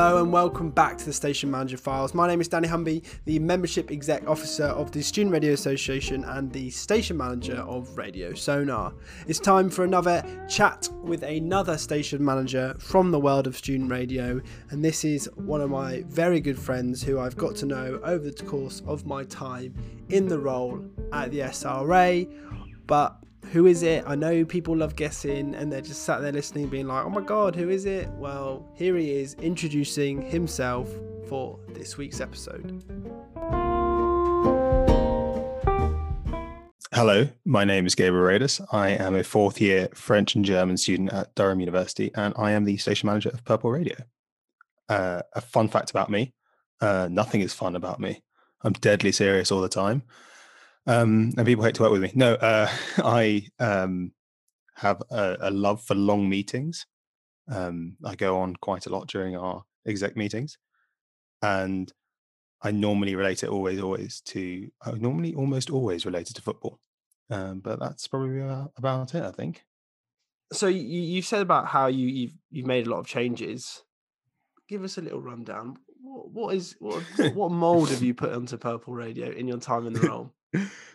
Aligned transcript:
Hello 0.00 0.22
and 0.22 0.32
welcome 0.32 0.70
back 0.70 0.96
to 0.96 1.04
the 1.04 1.12
Station 1.12 1.50
Manager 1.50 1.76
Files. 1.76 2.14
My 2.14 2.28
name 2.28 2.40
is 2.40 2.46
Danny 2.46 2.68
Humby, 2.68 3.02
the 3.24 3.40
Membership 3.40 3.90
Exec 3.90 4.28
Officer 4.28 4.66
of 4.66 4.92
the 4.92 5.02
Student 5.02 5.32
Radio 5.32 5.54
Association 5.54 6.22
and 6.22 6.52
the 6.52 6.70
Station 6.70 7.16
Manager 7.16 7.56
of 7.66 7.98
Radio 7.98 8.32
Sonar. 8.32 8.94
It's 9.26 9.40
time 9.40 9.68
for 9.68 9.82
another 9.82 10.22
chat 10.48 10.88
with 11.02 11.24
another 11.24 11.76
Station 11.76 12.24
Manager 12.24 12.76
from 12.78 13.10
the 13.10 13.18
world 13.18 13.48
of 13.48 13.56
student 13.56 13.90
radio, 13.90 14.40
and 14.70 14.84
this 14.84 15.04
is 15.04 15.28
one 15.34 15.60
of 15.60 15.70
my 15.70 16.04
very 16.06 16.40
good 16.40 16.60
friends 16.60 17.02
who 17.02 17.18
I've 17.18 17.36
got 17.36 17.56
to 17.56 17.66
know 17.66 17.98
over 18.04 18.30
the 18.30 18.44
course 18.44 18.80
of 18.86 19.04
my 19.04 19.24
time 19.24 19.74
in 20.10 20.28
the 20.28 20.38
role 20.38 20.80
at 21.12 21.32
the 21.32 21.40
SRA. 21.40 22.32
But 22.86 23.20
who 23.52 23.66
is 23.66 23.82
it? 23.82 24.04
I 24.06 24.14
know 24.14 24.44
people 24.44 24.76
love 24.76 24.96
guessing 24.96 25.54
and 25.54 25.72
they're 25.72 25.80
just 25.80 26.02
sat 26.02 26.20
there 26.20 26.32
listening, 26.32 26.68
being 26.68 26.86
like, 26.86 27.04
oh 27.04 27.10
my 27.10 27.20
god, 27.20 27.56
who 27.56 27.70
is 27.70 27.86
it? 27.86 28.08
Well, 28.10 28.70
here 28.74 28.96
he 28.96 29.10
is 29.10 29.34
introducing 29.34 30.22
himself 30.22 30.90
for 31.28 31.58
this 31.68 31.96
week's 31.96 32.20
episode. 32.20 32.82
Hello, 36.92 37.28
my 37.44 37.64
name 37.64 37.86
is 37.86 37.94
Gabriel 37.94 38.24
Radus. 38.26 38.60
I 38.72 38.90
am 38.90 39.14
a 39.14 39.22
fourth 39.22 39.60
year 39.60 39.88
French 39.94 40.34
and 40.34 40.44
German 40.44 40.76
student 40.76 41.12
at 41.12 41.34
Durham 41.34 41.60
University, 41.60 42.10
and 42.14 42.34
I 42.36 42.52
am 42.52 42.64
the 42.64 42.76
station 42.76 43.06
manager 43.06 43.30
of 43.30 43.44
Purple 43.44 43.70
Radio. 43.70 43.96
Uh, 44.88 45.22
a 45.34 45.40
fun 45.40 45.68
fact 45.68 45.90
about 45.90 46.10
me 46.10 46.34
uh, 46.80 47.08
nothing 47.10 47.40
is 47.40 47.52
fun 47.52 47.76
about 47.76 48.00
me. 48.00 48.22
I'm 48.62 48.72
deadly 48.72 49.12
serious 49.12 49.52
all 49.52 49.60
the 49.60 49.68
time 49.68 50.02
um, 50.88 51.34
and 51.36 51.46
people 51.46 51.64
hate 51.64 51.74
to 51.74 51.82
work 51.82 51.92
with 51.92 52.02
me. 52.02 52.10
No, 52.14 52.34
uh, 52.34 52.68
I 52.98 53.46
um, 53.60 54.12
have 54.76 55.02
a, 55.10 55.36
a, 55.42 55.50
love 55.50 55.82
for 55.82 55.94
long 55.94 56.28
meetings. 56.28 56.86
Um, 57.50 57.96
I 58.04 58.16
go 58.16 58.38
on 58.38 58.56
quite 58.56 58.86
a 58.86 58.90
lot 58.90 59.06
during 59.06 59.36
our 59.36 59.64
exec 59.86 60.16
meetings, 60.16 60.56
and 61.42 61.92
I 62.62 62.70
normally 62.70 63.14
relate 63.14 63.42
it 63.42 63.50
always, 63.50 63.80
always 63.80 64.22
to. 64.26 64.68
I 64.82 64.92
normally 64.92 65.34
almost 65.34 65.70
always 65.70 66.06
related 66.06 66.36
to 66.36 66.42
football, 66.42 66.80
um, 67.30 67.60
but 67.60 67.78
that's 67.78 68.08
probably 68.08 68.40
about 68.76 69.14
it. 69.14 69.22
I 69.22 69.30
think. 69.30 69.64
So 70.54 70.68
you, 70.68 70.80
you've 70.80 71.26
said 71.26 71.42
about 71.42 71.66
how 71.66 71.88
you, 71.88 72.06
you've 72.06 72.34
you've 72.50 72.66
made 72.66 72.86
a 72.86 72.90
lot 72.90 73.00
of 73.00 73.06
changes. 73.06 73.82
Give 74.68 74.84
us 74.84 74.96
a 74.96 75.02
little 75.02 75.20
rundown. 75.20 75.76
What, 76.00 76.30
what 76.30 76.54
is 76.54 76.76
what, 76.78 77.02
what 77.34 77.50
mold 77.50 77.90
have 77.90 78.02
you 78.02 78.14
put 78.14 78.32
onto 78.32 78.56
Purple 78.56 78.94
Radio 78.94 79.30
in 79.30 79.46
your 79.46 79.58
time 79.58 79.86
in 79.86 79.92
the 79.92 80.00
role? 80.00 80.32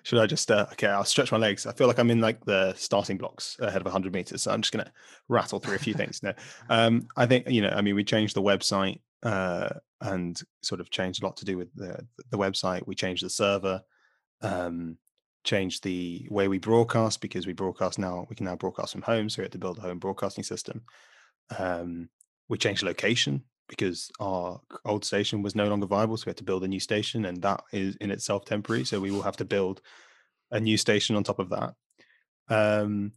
Should 0.03 0.19
I 0.19 0.25
just 0.25 0.49
uh, 0.49 0.65
okay? 0.73 0.87
I'll 0.87 1.05
stretch 1.05 1.31
my 1.31 1.37
legs. 1.37 1.65
I 1.65 1.73
feel 1.73 1.87
like 1.87 1.99
I'm 1.99 2.09
in 2.09 2.21
like 2.21 2.43
the 2.45 2.73
starting 2.75 3.17
blocks 3.17 3.57
ahead 3.59 3.81
of 3.81 3.85
100 3.85 4.11
meters, 4.11 4.43
so 4.43 4.51
I'm 4.51 4.61
just 4.61 4.73
gonna 4.73 4.91
rattle 5.29 5.59
through 5.59 5.75
a 5.75 5.79
few 5.79 5.93
things. 5.93 6.21
No, 6.23 6.33
um, 6.69 7.07
I 7.15 7.25
think 7.25 7.47
you 7.49 7.61
know. 7.61 7.69
I 7.69 7.81
mean, 7.81 7.95
we 7.95 8.03
changed 8.03 8.35
the 8.35 8.41
website 8.41 8.99
uh, 9.21 9.69
and 10.01 10.39
sort 10.61 10.81
of 10.81 10.89
changed 10.89 11.21
a 11.21 11.25
lot 11.25 11.37
to 11.37 11.45
do 11.45 11.57
with 11.57 11.73
the 11.75 12.05
the 12.31 12.37
website. 12.37 12.87
We 12.87 12.95
changed 12.95 13.23
the 13.23 13.29
server, 13.29 13.81
um, 14.41 14.97
changed 15.43 15.83
the 15.83 16.27
way 16.31 16.47
we 16.47 16.57
broadcast 16.57 17.21
because 17.21 17.45
we 17.45 17.53
broadcast 17.53 17.99
now. 17.99 18.25
We 18.29 18.35
can 18.35 18.45
now 18.45 18.55
broadcast 18.55 18.93
from 18.93 19.03
home, 19.03 19.29
so 19.29 19.41
we 19.41 19.45
had 19.45 19.51
to 19.51 19.59
build 19.59 19.77
a 19.77 19.81
home 19.81 19.99
broadcasting 19.99 20.43
system. 20.43 20.81
Um, 21.57 22.09
we 22.49 22.57
changed 22.57 22.83
location 22.83 23.43
because 23.67 24.11
our 24.19 24.59
old 24.85 25.05
station 25.05 25.41
was 25.41 25.55
no 25.55 25.67
longer 25.67 25.87
viable. 25.87 26.17
So 26.17 26.25
we 26.25 26.31
had 26.31 26.37
to 26.37 26.43
build 26.43 26.63
a 26.63 26.67
new 26.67 26.79
station, 26.79 27.25
and 27.25 27.41
that 27.41 27.63
is 27.71 27.95
in 27.97 28.11
itself 28.11 28.45
temporary. 28.45 28.85
So 28.85 28.99
we 28.99 29.11
will 29.11 29.21
have 29.21 29.37
to 29.37 29.45
build 29.45 29.81
a 30.51 30.59
new 30.59 30.77
station 30.77 31.15
on 31.15 31.23
top 31.23 31.39
of 31.39 31.49
that. 31.49 31.73
Um, 32.49 33.13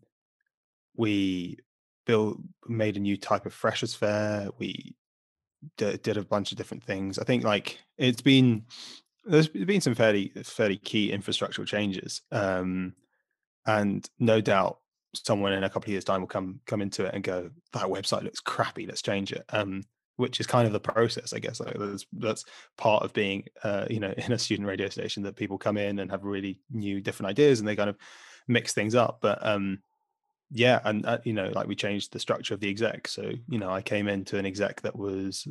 we 0.97 1.59
built, 2.07 2.39
made 2.67 2.97
a 2.97 3.01
new 3.01 3.17
type 3.17 3.47
of 3.47 3.53
freshers 3.53 3.95
fair. 3.95 4.49
We 4.59 4.95
d- 5.77 5.99
did 6.03 6.17
a 6.17 6.25
bunch 6.25 6.53
of 6.53 6.59
different 6.59 6.85
things. 6.85 7.19
I 7.19 7.25
think 7.25 7.45
like 7.45 7.79
it's 7.99 8.23
been 8.23 8.65
there's 9.25 9.49
been 9.49 9.81
some 9.81 9.95
fairly 9.95 10.33
fairly 10.45 10.77
key 10.77 11.11
infrastructural 11.11 11.67
changes, 11.67 12.23
um, 12.31 12.95
and 13.67 14.09
no 14.19 14.41
doubt 14.41 14.79
someone 15.15 15.53
in 15.53 15.65
a 15.65 15.71
couple 15.71 15.89
of 15.89 15.93
years' 15.93 16.05
time 16.05 16.21
will 16.21 16.29
come 16.29 16.61
come 16.67 16.81
into 16.81 17.05
it 17.05 17.15
and 17.15 17.25
go, 17.25 17.51
that 17.73 17.85
website 17.85 18.23
looks 18.23 18.41
crappy. 18.41 18.87
Let's 18.87 19.03
change 19.03 19.33
it. 19.33 19.45
Um, 19.51 19.83
which 20.17 20.41
is 20.41 20.47
kind 20.47 20.67
of 20.67 20.73
the 20.73 20.81
process, 20.81 21.33
I 21.33 21.39
guess. 21.39 21.61
Like 21.61 21.77
that's, 21.79 22.07
that's 22.13 22.45
part 22.77 23.03
of 23.03 23.13
being, 23.13 23.45
uh, 23.63 23.87
you 23.89 24.01
know, 24.01 24.13
in 24.17 24.33
a 24.33 24.39
student 24.39 24.69
radio 24.69 24.89
station 24.89 25.23
that 25.25 25.37
people 25.37 25.59
come 25.59 25.77
in 25.77 25.99
and 25.99 26.11
have 26.11 26.25
really 26.25 26.61
new, 26.71 27.01
different 27.01 27.31
ideas, 27.31 27.59
and 27.59 27.69
they 27.69 27.77
kind 27.77 27.91
of 27.91 27.97
mix 28.49 28.73
things 28.73 28.95
up. 28.95 29.19
But 29.21 29.45
um, 29.47 29.81
yeah, 30.51 30.81
and 30.85 31.05
uh, 31.07 31.19
you 31.25 31.33
know, 31.33 31.51
like 31.55 31.67
we 31.67 31.75
changed 31.75 32.13
the 32.13 32.21
structure 32.21 32.55
of 32.55 32.61
the 32.61 32.71
exec. 32.71 33.09
So 33.09 33.33
you 33.49 33.59
know, 33.59 33.71
I 33.71 33.83
came 33.83 34.09
into 34.09 34.39
an 34.39 34.47
exec 34.47 34.83
that 34.83 34.97
was 34.97 35.47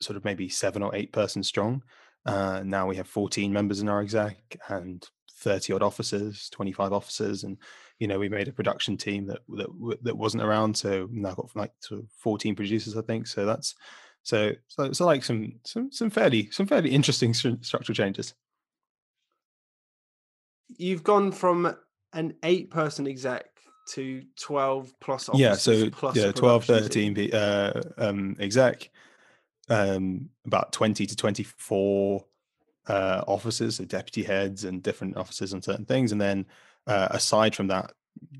sort 0.00 0.16
of 0.16 0.24
maybe 0.24 0.48
seven 0.48 0.82
or 0.82 0.94
eight 0.94 1.12
persons 1.12 1.48
strong. 1.48 1.82
Uh, 2.24 2.62
now 2.64 2.86
we 2.86 2.96
have 2.96 3.08
14 3.08 3.52
members 3.52 3.80
in 3.80 3.88
our 3.88 4.00
exec 4.00 4.56
and 4.68 5.04
30 5.38 5.72
odd 5.72 5.82
officers, 5.82 6.48
25 6.50 6.92
officers, 6.92 7.44
and 7.44 7.56
you 7.98 8.06
know 8.06 8.18
we 8.18 8.28
made 8.28 8.48
a 8.48 8.52
production 8.52 8.96
team 8.96 9.26
that 9.26 9.40
that 9.48 9.98
that 10.02 10.16
wasn't 10.16 10.42
around. 10.42 10.76
So 10.76 11.08
now 11.10 11.34
got 11.34 11.54
like 11.54 11.72
sort 11.80 12.00
of 12.00 12.08
14 12.18 12.54
producers, 12.54 12.96
I 12.96 13.02
think. 13.02 13.26
So 13.26 13.44
that's 13.44 13.74
so 14.22 14.52
so 14.68 14.92
so 14.92 15.06
like 15.06 15.24
some 15.24 15.54
some 15.64 15.90
some 15.92 16.10
fairly 16.10 16.50
some 16.50 16.66
fairly 16.66 16.90
interesting 16.90 17.34
structural 17.34 17.94
changes. 17.94 18.34
You've 20.78 21.02
gone 21.02 21.32
from 21.32 21.76
an 22.12 22.34
eight 22.42 22.70
person 22.70 23.06
exec 23.06 23.46
to 23.88 24.22
12 24.38 24.92
plus 25.00 25.28
officers. 25.28 25.40
yeah 25.40 25.54
so 25.54 25.90
plus 25.90 26.14
yeah 26.14 26.30
12 26.30 26.64
13 26.64 27.34
uh, 27.34 27.82
um, 27.98 28.36
exec 28.38 28.90
um, 29.68 30.28
about 30.46 30.72
20 30.72 31.06
to 31.06 31.16
24 31.16 32.24
uh, 32.88 33.22
officers, 33.26 33.76
so 33.76 33.84
deputy 33.84 34.22
heads 34.22 34.64
and 34.64 34.82
different 34.82 35.16
officers 35.16 35.54
on 35.54 35.62
certain 35.62 35.84
things. 35.84 36.12
And 36.12 36.20
then 36.20 36.46
uh, 36.86 37.08
aside 37.10 37.54
from 37.54 37.68
that, 37.68 37.92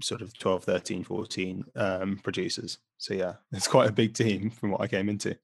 sort 0.03 0.21
of 0.21 0.37
12, 0.38 0.65
13, 0.65 1.04
14 1.04 1.65
um, 1.76 2.21
producers. 2.22 2.78
So 2.98 3.15
yeah, 3.15 3.34
it's 3.53 3.69
quite 3.69 3.88
a 3.88 3.92
big 3.92 4.15
team 4.15 4.50
from 4.50 4.71
what 4.71 4.81
I 4.81 4.87
came 4.87 5.09
into. 5.09 5.37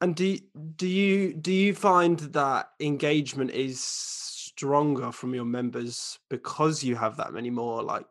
And 0.00 0.14
do 0.14 0.38
do 0.76 0.86
you 0.86 1.34
do 1.34 1.52
you 1.52 1.74
find 1.74 2.18
that 2.18 2.70
engagement 2.80 3.50
is 3.50 3.80
stronger 3.80 5.10
from 5.12 5.34
your 5.34 5.44
members 5.44 6.18
because 6.28 6.84
you 6.84 6.96
have 6.96 7.16
that 7.16 7.32
many 7.32 7.50
more 7.50 7.82
like 7.82 8.06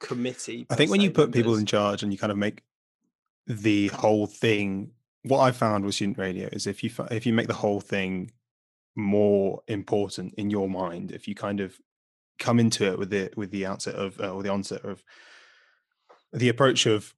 committee? 0.00 0.66
I 0.70 0.76
think 0.76 0.90
when 0.90 1.00
you 1.00 1.10
put 1.10 1.28
members? 1.28 1.38
people 1.38 1.56
in 1.56 1.66
charge 1.66 2.02
and 2.02 2.12
you 2.12 2.18
kind 2.18 2.30
of 2.30 2.38
make 2.38 2.62
the 3.46 3.88
whole 3.88 4.26
thing 4.26 4.92
what 5.22 5.40
I 5.40 5.50
found 5.50 5.84
with 5.84 5.94
student 5.94 6.18
radio 6.18 6.48
is 6.52 6.66
if 6.66 6.84
you 6.84 6.90
if 7.10 7.26
you 7.26 7.32
make 7.32 7.48
the 7.48 7.54
whole 7.54 7.80
thing 7.80 8.30
more 8.94 9.62
important 9.68 10.34
in 10.34 10.50
your 10.50 10.68
mind 10.68 11.12
if 11.12 11.26
you 11.26 11.34
kind 11.34 11.60
of 11.60 11.78
come 12.38 12.58
into 12.60 12.86
it 12.86 12.98
with 12.98 13.10
the 13.10 13.30
with 13.36 13.50
the 13.50 13.66
outset 13.66 13.94
of 13.94 14.20
uh, 14.20 14.32
or 14.32 14.42
the 14.42 14.48
onset 14.48 14.84
of 14.84 15.02
the 16.32 16.48
approach 16.48 16.86
of 16.86 17.14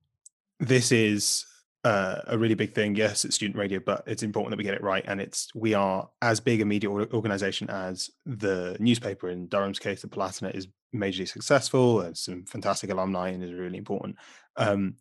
this 0.59 0.93
is 0.93 1.44
uh, 1.84 2.20
a 2.26 2.36
really 2.36 2.54
big 2.54 2.74
thing. 2.74 2.94
Yes 2.94 3.24
it's 3.24 3.36
student 3.36 3.58
radio 3.58 3.80
but 3.84 4.02
it's 4.06 4.22
important 4.22 4.50
that 4.50 4.58
we 4.58 4.64
get 4.64 4.74
it 4.74 4.82
right 4.82 5.04
and 5.06 5.20
it's 5.20 5.48
we 5.54 5.74
are 5.74 6.08
as 6.20 6.41
big 6.41 6.60
a 6.60 6.64
media 6.64 6.91
organization 6.91 7.70
as 7.70 8.10
the 8.26 8.76
newspaper. 8.80 9.30
In 9.30 9.48
durham's 9.48 9.78
case 9.78 10.02
the 10.02 10.08
palatinate 10.08 10.56
is 10.56 10.69
majorly 10.94 11.28
successful 11.28 12.00
and 12.00 12.16
some 12.16 12.44
fantastic 12.44 12.90
alumni 12.90 13.30
and 13.30 13.42
is 13.42 13.52
really 13.52 13.78
important. 13.78 14.16
Um, 14.56 14.96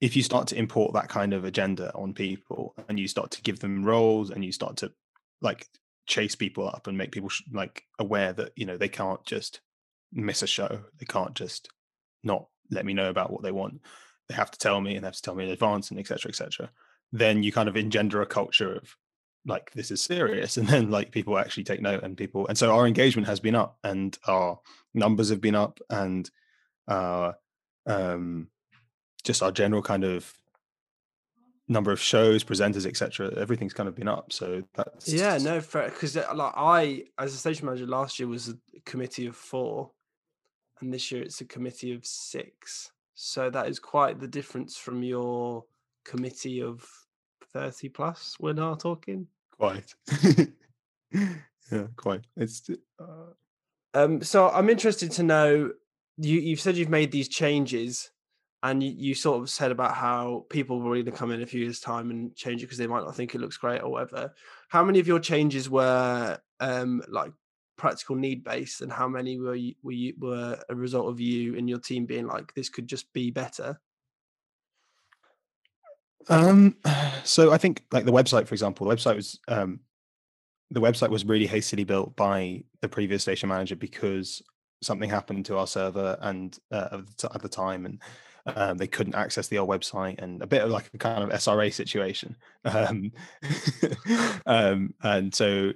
if 0.00 0.16
you 0.16 0.22
start 0.22 0.48
to 0.48 0.58
import 0.58 0.92
that 0.94 1.08
kind 1.08 1.32
of 1.32 1.44
agenda 1.44 1.92
on 1.94 2.12
people 2.12 2.74
and 2.88 2.98
you 2.98 3.08
start 3.08 3.30
to 3.32 3.42
give 3.42 3.60
them 3.60 3.84
roles 3.84 4.30
and 4.30 4.44
you 4.44 4.52
start 4.52 4.76
to 4.78 4.92
like 5.40 5.66
chase 6.06 6.34
people 6.34 6.68
up 6.68 6.86
and 6.86 6.98
make 6.98 7.12
people 7.12 7.28
sh- 7.28 7.42
like 7.52 7.84
aware 7.98 8.32
that 8.32 8.52
you 8.56 8.66
know 8.66 8.76
they 8.76 8.88
can't 8.88 9.24
just 9.24 9.60
miss 10.12 10.42
a 10.42 10.46
show 10.46 10.80
they 10.98 11.06
can't 11.06 11.34
just 11.34 11.68
not 12.22 12.46
let 12.70 12.84
me 12.84 12.92
know 12.92 13.08
about 13.08 13.32
what 13.32 13.42
they 13.42 13.52
want 13.52 13.80
they 14.28 14.34
have 14.34 14.50
to 14.50 14.58
tell 14.58 14.80
me 14.80 14.94
and 14.94 15.04
they 15.04 15.08
have 15.08 15.16
to 15.16 15.22
tell 15.22 15.34
me 15.34 15.44
in 15.44 15.50
advance 15.50 15.90
and 15.90 15.98
etc 15.98 16.28
etc 16.28 16.70
then 17.12 17.42
you 17.42 17.52
kind 17.52 17.68
of 17.68 17.76
engender 17.76 18.22
a 18.22 18.26
culture 18.26 18.74
of 18.74 18.96
like 19.46 19.70
this 19.72 19.90
is 19.90 20.02
serious 20.02 20.56
and 20.58 20.68
then 20.68 20.90
like 20.90 21.10
people 21.10 21.38
actually 21.38 21.64
take 21.64 21.80
note 21.80 22.02
and 22.02 22.16
people 22.16 22.46
and 22.48 22.58
so 22.58 22.74
our 22.74 22.86
engagement 22.86 23.28
has 23.28 23.40
been 23.40 23.54
up 23.54 23.78
and 23.84 24.18
our 24.26 24.58
numbers 24.94 25.30
have 25.30 25.40
been 25.40 25.54
up 25.54 25.80
and 25.90 26.30
uh 26.88 27.32
um 27.86 28.48
just 29.24 29.42
our 29.42 29.50
general 29.50 29.82
kind 29.82 30.04
of 30.04 30.38
number 31.68 31.92
of 31.92 32.00
shows, 32.00 32.44
presenters, 32.44 32.86
etc. 32.86 33.32
Everything's 33.36 33.72
kind 33.72 33.88
of 33.88 33.94
been 33.94 34.08
up. 34.08 34.32
So 34.32 34.62
that's 34.74 35.12
yeah, 35.12 35.38
no, 35.38 35.60
because 35.60 36.16
like 36.16 36.52
I, 36.56 37.04
as 37.18 37.34
a 37.34 37.38
station 37.38 37.66
manager 37.66 37.86
last 37.86 38.18
year, 38.18 38.28
was 38.28 38.48
a 38.48 38.56
committee 38.84 39.26
of 39.26 39.36
four, 39.36 39.90
and 40.80 40.92
this 40.92 41.10
year 41.10 41.22
it's 41.22 41.40
a 41.40 41.44
committee 41.44 41.94
of 41.94 42.04
six. 42.04 42.90
So 43.14 43.50
that 43.50 43.68
is 43.68 43.78
quite 43.78 44.20
the 44.20 44.28
difference 44.28 44.76
from 44.76 45.02
your 45.02 45.64
committee 46.04 46.62
of 46.62 46.86
thirty 47.52 47.88
plus. 47.88 48.36
We're 48.40 48.52
now 48.52 48.74
talking 48.74 49.26
quite. 49.52 49.94
yeah, 51.12 51.86
quite. 51.96 52.22
It's. 52.36 52.68
Uh... 52.98 53.32
Um. 53.94 54.22
So 54.22 54.48
I'm 54.50 54.70
interested 54.70 55.10
to 55.12 55.22
know. 55.22 55.72
You 56.16 56.38
you've 56.38 56.60
said 56.60 56.76
you've 56.76 56.88
made 56.88 57.10
these 57.10 57.28
changes 57.28 58.10
and 58.64 58.82
you, 58.82 58.90
you 58.96 59.14
sort 59.14 59.42
of 59.42 59.50
said 59.50 59.70
about 59.70 59.94
how 59.94 60.46
people 60.48 60.80
will 60.80 60.96
either 60.96 61.10
come 61.10 61.30
in 61.30 61.42
a 61.42 61.46
few 61.46 61.60
years 61.60 61.78
time 61.78 62.10
and 62.10 62.34
change 62.34 62.62
it 62.62 62.66
because 62.66 62.78
they 62.78 62.86
might 62.86 63.04
not 63.04 63.14
think 63.14 63.34
it 63.34 63.40
looks 63.40 63.58
great 63.58 63.82
or 63.82 63.90
whatever 63.90 64.32
how 64.68 64.82
many 64.82 64.98
of 64.98 65.06
your 65.06 65.20
changes 65.20 65.68
were 65.68 66.38
um 66.60 67.02
like 67.08 67.32
practical 67.76 68.16
need 68.16 68.44
based 68.44 68.80
and 68.80 68.92
how 68.92 69.08
many 69.08 69.38
were 69.38 69.54
you, 69.54 69.74
were 69.82 69.92
you, 69.92 70.14
were 70.18 70.58
a 70.68 70.74
result 70.74 71.08
of 71.08 71.20
you 71.20 71.56
and 71.56 71.68
your 71.68 71.78
team 71.78 72.06
being 72.06 72.26
like 72.26 72.52
this 72.54 72.68
could 72.68 72.86
just 72.86 73.12
be 73.12 73.30
better 73.30 73.80
um 76.28 76.76
so 77.24 77.52
i 77.52 77.58
think 77.58 77.84
like 77.92 78.04
the 78.04 78.12
website 78.12 78.46
for 78.46 78.54
example 78.54 78.86
the 78.86 78.94
website 78.94 79.16
was 79.16 79.40
um 79.48 79.80
the 80.70 80.80
website 80.80 81.10
was 81.10 81.24
really 81.24 81.46
hastily 81.46 81.84
built 81.84 82.16
by 82.16 82.62
the 82.80 82.88
previous 82.88 83.22
station 83.22 83.48
manager 83.48 83.76
because 83.76 84.42
something 84.82 85.08
happened 85.08 85.46
to 85.46 85.58
our 85.58 85.66
server 85.66 86.16
and 86.20 86.58
uh, 86.70 87.00
at, 87.32 87.42
the, 87.42 87.48
time 87.48 87.86
and 87.86 88.02
um, 88.46 88.76
they 88.76 88.86
couldn't 88.86 89.14
access 89.14 89.48
the 89.48 89.58
old 89.58 89.68
website 89.68 90.20
and 90.22 90.42
a 90.42 90.46
bit 90.46 90.62
of 90.62 90.70
like 90.70 90.90
a 90.92 90.98
kind 90.98 91.22
of 91.22 91.30
SRA 91.30 91.72
situation. 91.72 92.36
Um, 92.64 93.12
um, 94.46 94.94
and 95.02 95.34
so 95.34 95.72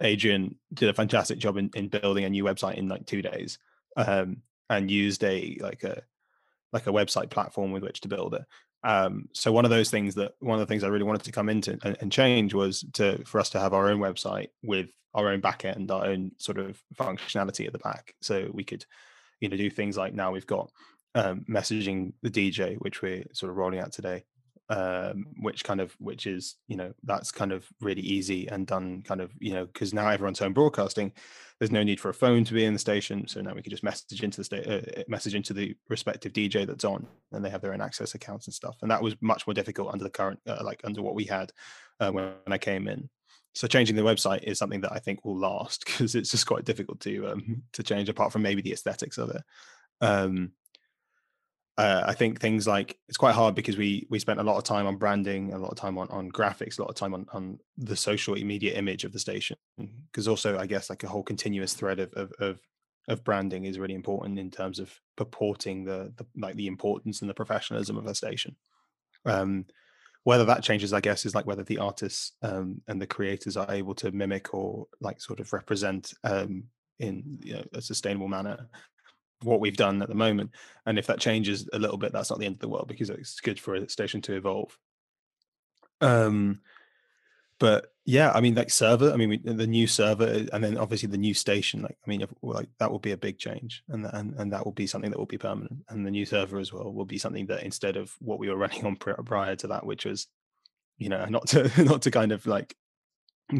Adrian 0.00 0.56
did 0.72 0.88
a 0.88 0.94
fantastic 0.94 1.38
job 1.38 1.56
in, 1.56 1.70
in 1.74 1.88
building 1.88 2.24
a 2.24 2.30
new 2.30 2.44
website 2.44 2.74
in 2.74 2.88
like 2.88 3.06
two 3.06 3.22
days 3.22 3.58
um, 3.96 4.38
and 4.68 4.90
used 4.90 5.24
a 5.24 5.58
like 5.60 5.82
a 5.84 6.02
like 6.72 6.86
a 6.86 6.92
website 6.92 7.30
platform 7.30 7.72
with 7.72 7.82
which 7.82 8.00
to 8.02 8.08
build 8.08 8.34
it. 8.34 8.42
Um, 8.82 9.28
so 9.32 9.50
one 9.50 9.64
of 9.64 9.70
those 9.70 9.90
things 9.90 10.14
that 10.16 10.32
one 10.40 10.60
of 10.60 10.60
the 10.60 10.70
things 10.70 10.84
I 10.84 10.88
really 10.88 11.04
wanted 11.04 11.24
to 11.24 11.32
come 11.32 11.48
into 11.48 11.78
and, 11.82 11.96
and, 12.00 12.12
change 12.12 12.54
was 12.54 12.84
to 12.94 13.24
for 13.24 13.40
us 13.40 13.50
to 13.50 13.60
have 13.60 13.72
our 13.72 13.88
own 13.88 13.98
website 13.98 14.48
with 14.62 14.90
our 15.14 15.28
own 15.28 15.40
backend, 15.40 15.90
our 15.90 16.06
own 16.06 16.32
sort 16.38 16.58
of 16.58 16.80
functionality 16.94 17.66
at 17.66 17.72
the 17.72 17.78
back, 17.78 18.14
so 18.20 18.48
we 18.52 18.62
could, 18.62 18.84
you 19.40 19.48
know, 19.48 19.56
do 19.56 19.70
things 19.70 19.96
like 19.96 20.14
now 20.14 20.30
we've 20.30 20.46
got 20.46 20.70
um, 21.14 21.44
messaging 21.48 22.12
the 22.22 22.30
DJ, 22.30 22.76
which 22.76 23.00
we're 23.02 23.24
sort 23.32 23.50
of 23.50 23.56
rolling 23.56 23.80
out 23.80 23.92
today, 23.92 24.24
um, 24.68 25.26
which 25.40 25.62
kind 25.62 25.80
of 25.80 25.94
which 25.98 26.26
is 26.26 26.56
you 26.66 26.76
know 26.76 26.92
that's 27.04 27.30
kind 27.30 27.52
of 27.52 27.66
really 27.80 28.02
easy 28.02 28.48
and 28.48 28.66
done 28.66 29.02
kind 29.02 29.20
of 29.20 29.30
you 29.38 29.52
know 29.52 29.66
because 29.66 29.94
now 29.94 30.08
everyone's 30.08 30.40
home 30.40 30.52
broadcasting 30.52 31.12
there's 31.58 31.70
no 31.70 31.84
need 31.84 32.00
for 32.00 32.08
a 32.08 32.14
phone 32.14 32.44
to 32.44 32.52
be 32.52 32.64
in 32.64 32.72
the 32.72 32.78
station 32.78 33.28
so 33.28 33.40
now 33.40 33.54
we 33.54 33.62
can 33.62 33.70
just 33.70 33.84
message 33.84 34.24
into 34.24 34.38
the 34.38 34.44
sta- 34.44 34.68
uh, 34.68 35.02
message 35.06 35.36
into 35.36 35.52
the 35.52 35.74
respective 35.88 36.32
dj 36.32 36.66
that's 36.66 36.84
on 36.84 37.06
and 37.32 37.44
they 37.44 37.50
have 37.50 37.60
their 37.60 37.72
own 37.72 37.80
access 37.80 38.14
accounts 38.14 38.46
and 38.48 38.54
stuff 38.54 38.76
and 38.82 38.90
that 38.90 39.02
was 39.02 39.14
much 39.20 39.46
more 39.46 39.54
difficult 39.54 39.92
under 39.92 40.04
the 40.04 40.10
current 40.10 40.40
uh, 40.48 40.62
like 40.64 40.80
under 40.82 41.00
what 41.00 41.14
we 41.14 41.24
had 41.24 41.52
uh, 42.00 42.10
when, 42.10 42.24
when 42.44 42.52
i 42.52 42.58
came 42.58 42.88
in. 42.88 43.08
So 43.54 43.66
changing 43.66 43.96
the 43.96 44.02
website 44.02 44.42
is 44.42 44.58
something 44.58 44.80
that 44.80 44.92
i 44.92 44.98
think 44.98 45.24
will 45.24 45.38
last 45.38 45.84
because 45.86 46.14
it's 46.16 46.30
just 46.30 46.46
quite 46.46 46.64
difficult 46.64 47.00
to 47.00 47.28
um 47.28 47.62
to 47.72 47.82
change 47.84 48.08
apart 48.08 48.32
from 48.32 48.42
maybe 48.42 48.62
the 48.62 48.72
aesthetics 48.72 49.16
of 49.16 49.30
it. 49.30 49.42
Um 50.00 50.52
uh, 51.78 52.02
I 52.06 52.14
think 52.14 52.40
things 52.40 52.66
like 52.66 52.98
it's 53.08 53.18
quite 53.18 53.34
hard 53.34 53.54
because 53.54 53.76
we 53.76 54.06
we 54.08 54.18
spent 54.18 54.40
a 54.40 54.42
lot 54.42 54.56
of 54.56 54.64
time 54.64 54.86
on 54.86 54.96
branding, 54.96 55.52
a 55.52 55.58
lot 55.58 55.70
of 55.70 55.76
time 55.76 55.98
on 55.98 56.08
on 56.08 56.30
graphics, 56.30 56.78
a 56.78 56.82
lot 56.82 56.88
of 56.88 56.96
time 56.96 57.12
on 57.12 57.26
on 57.32 57.58
the 57.76 57.96
social 57.96 58.34
media 58.34 58.74
image 58.74 59.04
of 59.04 59.12
the 59.12 59.18
station. 59.18 59.58
Because 60.10 60.26
also, 60.26 60.58
I 60.58 60.66
guess 60.66 60.88
like 60.88 61.02
a 61.02 61.08
whole 61.08 61.22
continuous 61.22 61.74
thread 61.74 62.00
of, 62.00 62.12
of 62.14 62.32
of 62.40 62.60
of 63.08 63.24
branding 63.24 63.66
is 63.66 63.78
really 63.78 63.94
important 63.94 64.38
in 64.38 64.50
terms 64.50 64.78
of 64.78 64.92
purporting 65.16 65.84
the, 65.84 66.12
the 66.16 66.26
like 66.36 66.54
the 66.56 66.66
importance 66.66 67.20
and 67.20 67.28
the 67.28 67.34
professionalism 67.34 67.98
of 67.98 68.06
a 68.06 68.14
station. 68.14 68.56
Um, 69.26 69.66
whether 70.24 70.44
that 70.46 70.62
changes, 70.62 70.92
I 70.92 71.00
guess, 71.00 71.24
is 71.26 71.34
like 71.34 71.46
whether 71.46 71.62
the 71.62 71.78
artists 71.78 72.32
um, 72.42 72.80
and 72.88 73.00
the 73.00 73.06
creators 73.06 73.56
are 73.56 73.70
able 73.70 73.94
to 73.96 74.10
mimic 74.10 74.54
or 74.54 74.86
like 75.00 75.20
sort 75.20 75.40
of 75.40 75.52
represent 75.52 76.14
um, 76.24 76.64
in 76.98 77.38
you 77.42 77.54
know, 77.54 77.64
a 77.74 77.82
sustainable 77.82 78.26
manner 78.28 78.66
what 79.42 79.60
we've 79.60 79.76
done 79.76 80.02
at 80.02 80.08
the 80.08 80.14
moment. 80.14 80.50
And 80.86 80.98
if 80.98 81.06
that 81.06 81.20
changes 81.20 81.68
a 81.72 81.78
little 81.78 81.98
bit, 81.98 82.12
that's 82.12 82.30
not 82.30 82.38
the 82.38 82.46
end 82.46 82.54
of 82.54 82.60
the 82.60 82.68
world 82.68 82.88
because 82.88 83.10
it's 83.10 83.40
good 83.40 83.60
for 83.60 83.74
a 83.74 83.88
station 83.88 84.20
to 84.22 84.34
evolve. 84.34 84.76
Um, 86.00 86.60
but 87.58 87.92
yeah, 88.04 88.32
I 88.32 88.40
mean, 88.40 88.54
like 88.54 88.70
server. 88.70 89.12
I 89.12 89.16
mean, 89.16 89.28
we, 89.30 89.38
the 89.38 89.66
new 89.66 89.86
server, 89.86 90.46
and 90.52 90.62
then 90.62 90.76
obviously 90.76 91.08
the 91.08 91.16
new 91.16 91.34
station. 91.34 91.82
Like, 91.82 91.96
I 92.06 92.08
mean, 92.08 92.20
if, 92.20 92.30
like 92.42 92.68
that 92.78 92.90
will 92.90 92.98
be 92.98 93.12
a 93.12 93.16
big 93.16 93.38
change, 93.38 93.82
and 93.88 94.06
and 94.12 94.34
and 94.34 94.52
that 94.52 94.64
will 94.64 94.72
be 94.72 94.86
something 94.86 95.10
that 95.10 95.18
will 95.18 95.26
be 95.26 95.38
permanent. 95.38 95.84
And 95.88 96.06
the 96.06 96.10
new 96.10 96.26
server 96.26 96.58
as 96.58 96.72
well 96.72 96.92
will 96.92 97.06
be 97.06 97.18
something 97.18 97.46
that 97.46 97.62
instead 97.62 97.96
of 97.96 98.14
what 98.20 98.38
we 98.38 98.48
were 98.48 98.56
running 98.64 98.84
on 98.84 98.96
prior 98.96 99.56
to 99.56 99.66
that, 99.68 99.86
which 99.86 100.04
was, 100.04 100.26
you 100.98 101.08
know, 101.08 101.24
not 101.26 101.48
to 101.48 101.70
not 101.82 102.02
to 102.02 102.10
kind 102.10 102.32
of 102.32 102.46
like 102.46 102.76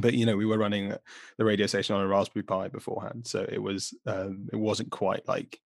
but 0.01 0.15
you 0.15 0.27
know 0.27 0.37
we 0.37 0.47
were 0.47 0.59
running 0.59 0.93
the 1.39 1.45
radio 1.45 1.67
station 1.67 1.95
on 1.95 2.03
a 2.03 2.09
raspberry 2.09 2.43
pi 2.43 2.67
beforehand 2.67 3.25
so 3.25 3.47
it 3.49 3.63
was 3.63 3.95
um, 4.07 4.49
it 4.53 4.57
wasn't 4.57 4.91
quite 4.91 5.27
like 5.29 5.61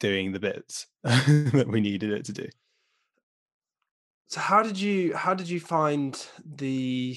doing 0.00 0.32
the 0.32 0.40
bits 0.40 0.86
that 1.02 1.66
we 1.68 1.80
needed 1.80 2.10
it 2.10 2.24
to 2.26 2.32
do. 2.32 2.48
So 4.28 4.40
how 4.40 4.62
did 4.62 4.78
you 4.78 5.14
how 5.14 5.34
did 5.34 5.48
you 5.48 5.60
find 5.60 6.20
the 6.44 7.16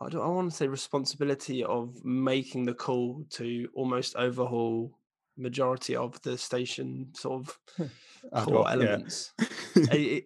I 0.00 0.08
don't 0.08 0.22
I 0.22 0.26
want 0.26 0.50
to 0.50 0.56
say 0.56 0.66
responsibility 0.66 1.62
of 1.62 2.04
making 2.04 2.64
the 2.64 2.74
call 2.74 3.24
to 3.30 3.68
almost 3.74 4.16
overhaul 4.16 4.98
majority 5.36 5.96
of 5.96 6.20
the 6.22 6.38
station 6.38 7.08
sort 7.14 7.48
of 7.78 7.90
core 8.44 8.70
elements. 8.70 9.32
Yeah. 9.76 9.94
it, 9.94 10.24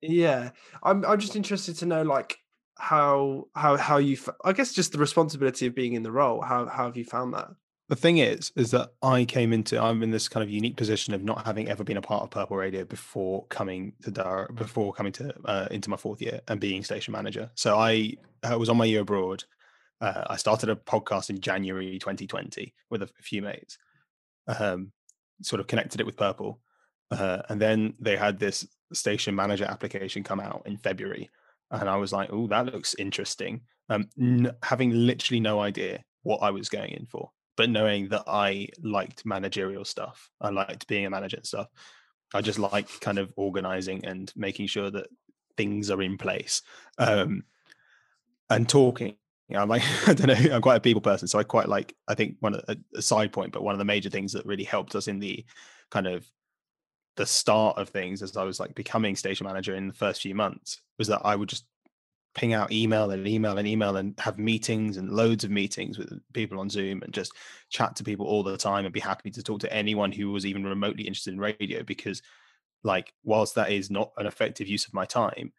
yeah, 0.00 0.50
I'm 0.82 1.04
I'm 1.04 1.20
just 1.20 1.36
interested 1.36 1.76
to 1.76 1.86
know 1.86 2.02
like 2.02 2.38
how 2.78 3.44
how 3.54 3.76
how 3.76 3.98
you 3.98 4.16
I 4.42 4.52
guess 4.52 4.72
just 4.72 4.92
the 4.92 4.98
responsibility 4.98 5.66
of 5.66 5.74
being 5.74 5.92
in 5.92 6.02
the 6.02 6.10
role. 6.10 6.40
How 6.40 6.66
how 6.66 6.86
have 6.86 6.96
you 6.96 7.04
found 7.04 7.34
that? 7.34 7.50
The 7.92 7.96
thing 7.96 8.16
is, 8.16 8.52
is 8.56 8.70
that 8.70 8.94
I 9.02 9.26
came 9.26 9.52
into 9.52 9.78
I'm 9.78 10.02
in 10.02 10.10
this 10.10 10.26
kind 10.26 10.42
of 10.42 10.48
unique 10.48 10.78
position 10.78 11.12
of 11.12 11.22
not 11.22 11.44
having 11.44 11.68
ever 11.68 11.84
been 11.84 11.98
a 11.98 12.00
part 12.00 12.22
of 12.22 12.30
Purple 12.30 12.56
Radio 12.56 12.86
before 12.86 13.44
coming 13.48 13.92
to 14.02 14.10
Dar 14.10 14.48
before 14.54 14.94
coming 14.94 15.12
to 15.12 15.34
uh, 15.44 15.68
into 15.70 15.90
my 15.90 15.98
fourth 15.98 16.22
year 16.22 16.40
and 16.48 16.58
being 16.58 16.82
station 16.84 17.12
manager. 17.12 17.50
So 17.54 17.76
I, 17.76 18.14
I 18.42 18.56
was 18.56 18.70
on 18.70 18.78
my 18.78 18.86
year 18.86 19.02
abroad. 19.02 19.44
Uh, 20.00 20.24
I 20.26 20.36
started 20.36 20.70
a 20.70 20.76
podcast 20.76 21.28
in 21.28 21.42
January 21.42 21.98
2020 21.98 22.72
with 22.88 23.02
a, 23.02 23.04
a 23.04 23.22
few 23.22 23.42
mates. 23.42 23.76
Um, 24.46 24.92
sort 25.42 25.60
of 25.60 25.66
connected 25.66 26.00
it 26.00 26.06
with 26.06 26.16
Purple, 26.16 26.60
uh, 27.10 27.42
and 27.50 27.60
then 27.60 27.92
they 28.00 28.16
had 28.16 28.38
this 28.38 28.66
station 28.94 29.34
manager 29.34 29.66
application 29.66 30.24
come 30.24 30.40
out 30.40 30.62
in 30.64 30.78
February, 30.78 31.28
and 31.70 31.90
I 31.90 31.96
was 31.96 32.10
like, 32.10 32.32
"Oh, 32.32 32.46
that 32.46 32.72
looks 32.72 32.94
interesting." 32.94 33.60
Um, 33.90 34.08
n- 34.18 34.56
having 34.62 34.92
literally 34.92 35.40
no 35.40 35.60
idea 35.60 36.02
what 36.22 36.38
I 36.38 36.52
was 36.52 36.70
going 36.70 36.92
in 36.92 37.04
for 37.04 37.30
but 37.56 37.70
knowing 37.70 38.08
that 38.08 38.24
I 38.26 38.68
liked 38.82 39.26
managerial 39.26 39.84
stuff, 39.84 40.30
I 40.40 40.50
liked 40.50 40.86
being 40.86 41.06
a 41.06 41.10
manager 41.10 41.36
and 41.36 41.46
stuff. 41.46 41.68
I 42.34 42.40
just 42.40 42.58
like 42.58 42.88
kind 43.00 43.18
of 43.18 43.32
organizing 43.36 44.04
and 44.06 44.32
making 44.34 44.66
sure 44.68 44.90
that 44.90 45.06
things 45.56 45.90
are 45.90 46.00
in 46.02 46.16
place 46.16 46.62
um, 46.98 47.44
and 48.48 48.68
talking. 48.68 49.16
I'm 49.54 49.68
like, 49.68 49.82
I 50.08 50.14
don't 50.14 50.28
know, 50.28 50.54
I'm 50.54 50.62
quite 50.62 50.76
a 50.76 50.80
people 50.80 51.02
person. 51.02 51.28
So 51.28 51.38
I 51.38 51.42
quite 51.42 51.68
like, 51.68 51.94
I 52.08 52.14
think 52.14 52.36
one 52.40 52.54
of 52.54 52.64
a 52.94 53.02
side 53.02 53.32
point, 53.32 53.52
but 53.52 53.62
one 53.62 53.74
of 53.74 53.78
the 53.78 53.84
major 53.84 54.08
things 54.08 54.32
that 54.32 54.46
really 54.46 54.64
helped 54.64 54.94
us 54.94 55.08
in 55.08 55.18
the 55.18 55.44
kind 55.90 56.06
of 56.06 56.26
the 57.16 57.26
start 57.26 57.76
of 57.76 57.90
things 57.90 58.22
as 58.22 58.36
I 58.36 58.44
was 58.44 58.58
like 58.58 58.74
becoming 58.74 59.16
station 59.16 59.46
manager 59.46 59.74
in 59.74 59.88
the 59.88 59.94
first 59.94 60.22
few 60.22 60.34
months 60.34 60.80
was 60.98 61.08
that 61.08 61.20
I 61.24 61.36
would 61.36 61.50
just 61.50 61.66
ping 62.34 62.54
out 62.54 62.72
email 62.72 63.10
and 63.10 63.26
email 63.26 63.58
and 63.58 63.68
email 63.68 63.96
and 63.96 64.18
have 64.18 64.38
meetings 64.38 64.96
and 64.96 65.10
loads 65.10 65.44
of 65.44 65.50
meetings 65.50 65.98
with 65.98 66.12
people 66.32 66.58
on 66.60 66.70
Zoom 66.70 67.02
and 67.02 67.12
just 67.12 67.32
chat 67.68 67.94
to 67.96 68.04
people 68.04 68.26
all 68.26 68.42
the 68.42 68.56
time 68.56 68.84
and 68.84 68.94
be 68.94 69.00
happy 69.00 69.30
to 69.30 69.42
talk 69.42 69.60
to 69.60 69.72
anyone 69.72 70.12
who 70.12 70.30
was 70.30 70.46
even 70.46 70.64
remotely 70.64 71.04
interested 71.04 71.34
in 71.34 71.40
radio 71.40 71.82
because 71.82 72.22
like 72.84 73.12
whilst 73.22 73.54
that 73.54 73.70
is 73.70 73.90
not 73.90 74.12
an 74.16 74.26
effective 74.26 74.66
use 74.66 74.86
of 74.86 74.94
my 74.94 75.04
time 75.04 75.52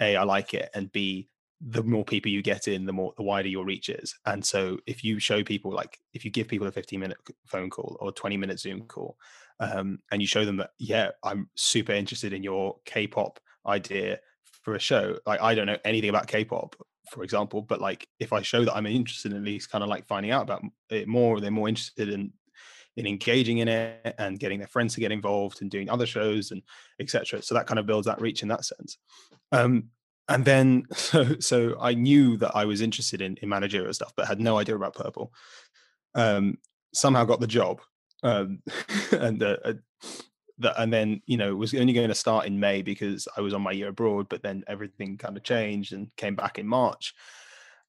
a 0.00 0.16
I 0.16 0.22
like 0.24 0.54
it 0.54 0.70
and 0.74 0.92
b 0.92 1.28
the 1.64 1.82
more 1.82 2.04
people 2.04 2.30
you 2.30 2.42
get 2.42 2.66
in 2.66 2.84
the 2.84 2.92
more 2.92 3.14
the 3.16 3.22
wider 3.22 3.48
your 3.48 3.64
reach 3.64 3.88
is. 3.88 4.16
And 4.26 4.44
so 4.44 4.78
if 4.86 5.04
you 5.04 5.18
show 5.18 5.44
people 5.44 5.72
like 5.72 5.98
if 6.12 6.24
you 6.24 6.30
give 6.30 6.48
people 6.48 6.66
a 6.66 6.72
15 6.72 6.98
minute 6.98 7.18
phone 7.46 7.70
call 7.70 7.96
or 8.00 8.12
20 8.12 8.36
minute 8.36 8.58
zoom 8.58 8.82
call 8.82 9.16
um, 9.60 10.00
and 10.10 10.20
you 10.20 10.26
show 10.26 10.44
them 10.44 10.56
that 10.56 10.70
yeah 10.78 11.10
i'm 11.22 11.48
super 11.54 11.92
interested 11.92 12.32
in 12.32 12.42
your 12.42 12.76
k-pop 12.84 13.38
idea 13.66 14.18
for 14.62 14.74
a 14.74 14.80
show 14.80 15.18
like 15.26 15.40
i 15.40 15.54
don't 15.54 15.66
know 15.66 15.78
anything 15.84 16.10
about 16.10 16.26
k-pop 16.26 16.76
for 17.10 17.22
example 17.22 17.62
but 17.62 17.80
like 17.80 18.08
if 18.18 18.32
i 18.32 18.40
show 18.40 18.64
that 18.64 18.74
i'm 18.74 18.86
interested 18.86 19.32
in 19.32 19.38
at 19.38 19.44
least 19.44 19.70
kind 19.70 19.84
of 19.84 19.90
like 19.90 20.06
finding 20.06 20.30
out 20.30 20.42
about 20.42 20.62
it 20.90 21.06
more 21.06 21.40
they're 21.40 21.50
more 21.50 21.68
interested 21.68 22.08
in 22.08 22.32
in 22.96 23.06
engaging 23.06 23.58
in 23.58 23.68
it 23.68 24.14
and 24.18 24.38
getting 24.38 24.58
their 24.58 24.68
friends 24.68 24.94
to 24.94 25.00
get 25.00 25.12
involved 25.12 25.62
and 25.62 25.70
doing 25.70 25.88
other 25.88 26.06
shows 26.06 26.50
and 26.50 26.62
etc 27.00 27.42
so 27.42 27.54
that 27.54 27.66
kind 27.66 27.78
of 27.78 27.86
builds 27.86 28.06
that 28.06 28.20
reach 28.20 28.42
in 28.42 28.48
that 28.48 28.64
sense. 28.64 28.98
Um 29.50 29.84
and 30.28 30.44
then 30.44 30.84
so 30.92 31.38
so 31.40 31.76
i 31.80 31.94
knew 31.94 32.36
that 32.36 32.54
i 32.54 32.64
was 32.64 32.80
interested 32.80 33.20
in, 33.22 33.36
in 33.42 33.48
managerial 33.48 33.92
stuff 33.94 34.12
but 34.16 34.28
had 34.28 34.40
no 34.40 34.58
idea 34.58 34.76
about 34.76 34.94
purple. 34.94 35.32
Um 36.14 36.58
somehow 36.94 37.24
got 37.24 37.40
the 37.40 37.46
job 37.46 37.80
um 38.22 38.62
and 39.12 39.42
uh, 39.42 39.56
uh 39.64 39.72
that 40.62 40.80
and 40.80 40.92
then 40.92 41.20
you 41.26 41.36
know 41.36 41.50
it 41.50 41.58
was 41.58 41.74
only 41.74 41.92
going 41.92 42.08
to 42.08 42.14
start 42.14 42.46
in 42.46 42.58
may 42.58 42.82
because 42.82 43.28
i 43.36 43.40
was 43.40 43.54
on 43.54 43.62
my 43.62 43.72
year 43.72 43.88
abroad 43.88 44.28
but 44.28 44.42
then 44.42 44.64
everything 44.66 45.16
kind 45.16 45.36
of 45.36 45.42
changed 45.42 45.92
and 45.92 46.14
came 46.16 46.34
back 46.34 46.58
in 46.58 46.66
march. 46.66 47.14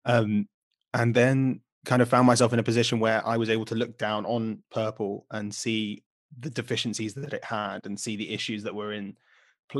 Um, 0.05 0.49
and 0.93 1.15
then 1.15 1.61
kind 1.85 2.01
of 2.01 2.09
found 2.09 2.27
myself 2.27 2.51
in 2.53 2.59
a 2.59 2.63
position 2.63 2.99
where 2.99 3.25
i 3.25 3.37
was 3.37 3.49
able 3.49 3.65
to 3.65 3.75
look 3.75 3.97
down 3.97 4.25
on 4.25 4.61
purple 4.71 5.25
and 5.31 5.53
see 5.53 6.03
the 6.39 6.49
deficiencies 6.49 7.13
that 7.13 7.33
it 7.33 7.43
had 7.43 7.85
and 7.85 7.99
see 7.99 8.15
the 8.15 8.33
issues 8.33 8.63
that 8.63 8.75
were 8.75 8.93
in 8.93 9.15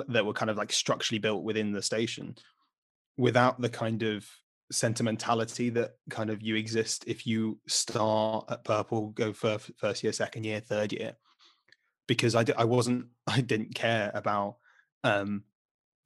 that 0.07 0.25
were 0.25 0.33
kind 0.33 0.49
of 0.49 0.57
like 0.57 0.71
structurally 0.71 1.19
built 1.19 1.43
within 1.43 1.71
the 1.71 1.81
station 1.81 2.35
without 3.17 3.59
the 3.59 3.69
kind 3.69 4.03
of 4.03 4.25
sentimentality 4.71 5.69
that 5.69 5.91
kind 6.09 6.29
of 6.29 6.41
you 6.41 6.55
exist 6.55 7.03
if 7.05 7.27
you 7.27 7.59
start 7.67 8.45
at 8.49 8.63
purple 8.63 9.09
go 9.09 9.33
for 9.33 9.57
first 9.77 10.03
year 10.03 10.13
second 10.13 10.43
year 10.43 10.59
third 10.59 10.91
year 10.91 11.15
because 12.07 12.35
I, 12.35 12.45
I 12.57 12.65
wasn't 12.65 13.07
i 13.27 13.41
didn't 13.41 13.75
care 13.75 14.11
about 14.13 14.57
um 15.03 15.43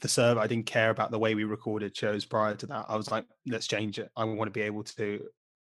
the 0.02 0.08
server 0.08 0.40
i 0.40 0.48
didn't 0.48 0.66
care 0.66 0.90
about 0.90 1.12
the 1.12 1.20
way 1.20 1.36
we 1.36 1.44
recorded 1.44 1.96
shows 1.96 2.26
prior 2.26 2.56
to 2.56 2.68
that. 2.68 2.86
I 2.88 2.96
was 2.96 3.12
like 3.12 3.26
let's 3.48 3.68
change 3.68 4.00
it. 4.00 4.12
I 4.16 4.24
want 4.26 4.48
to 4.48 4.60
be 4.60 4.62
able 4.62 4.84
to 4.84 5.24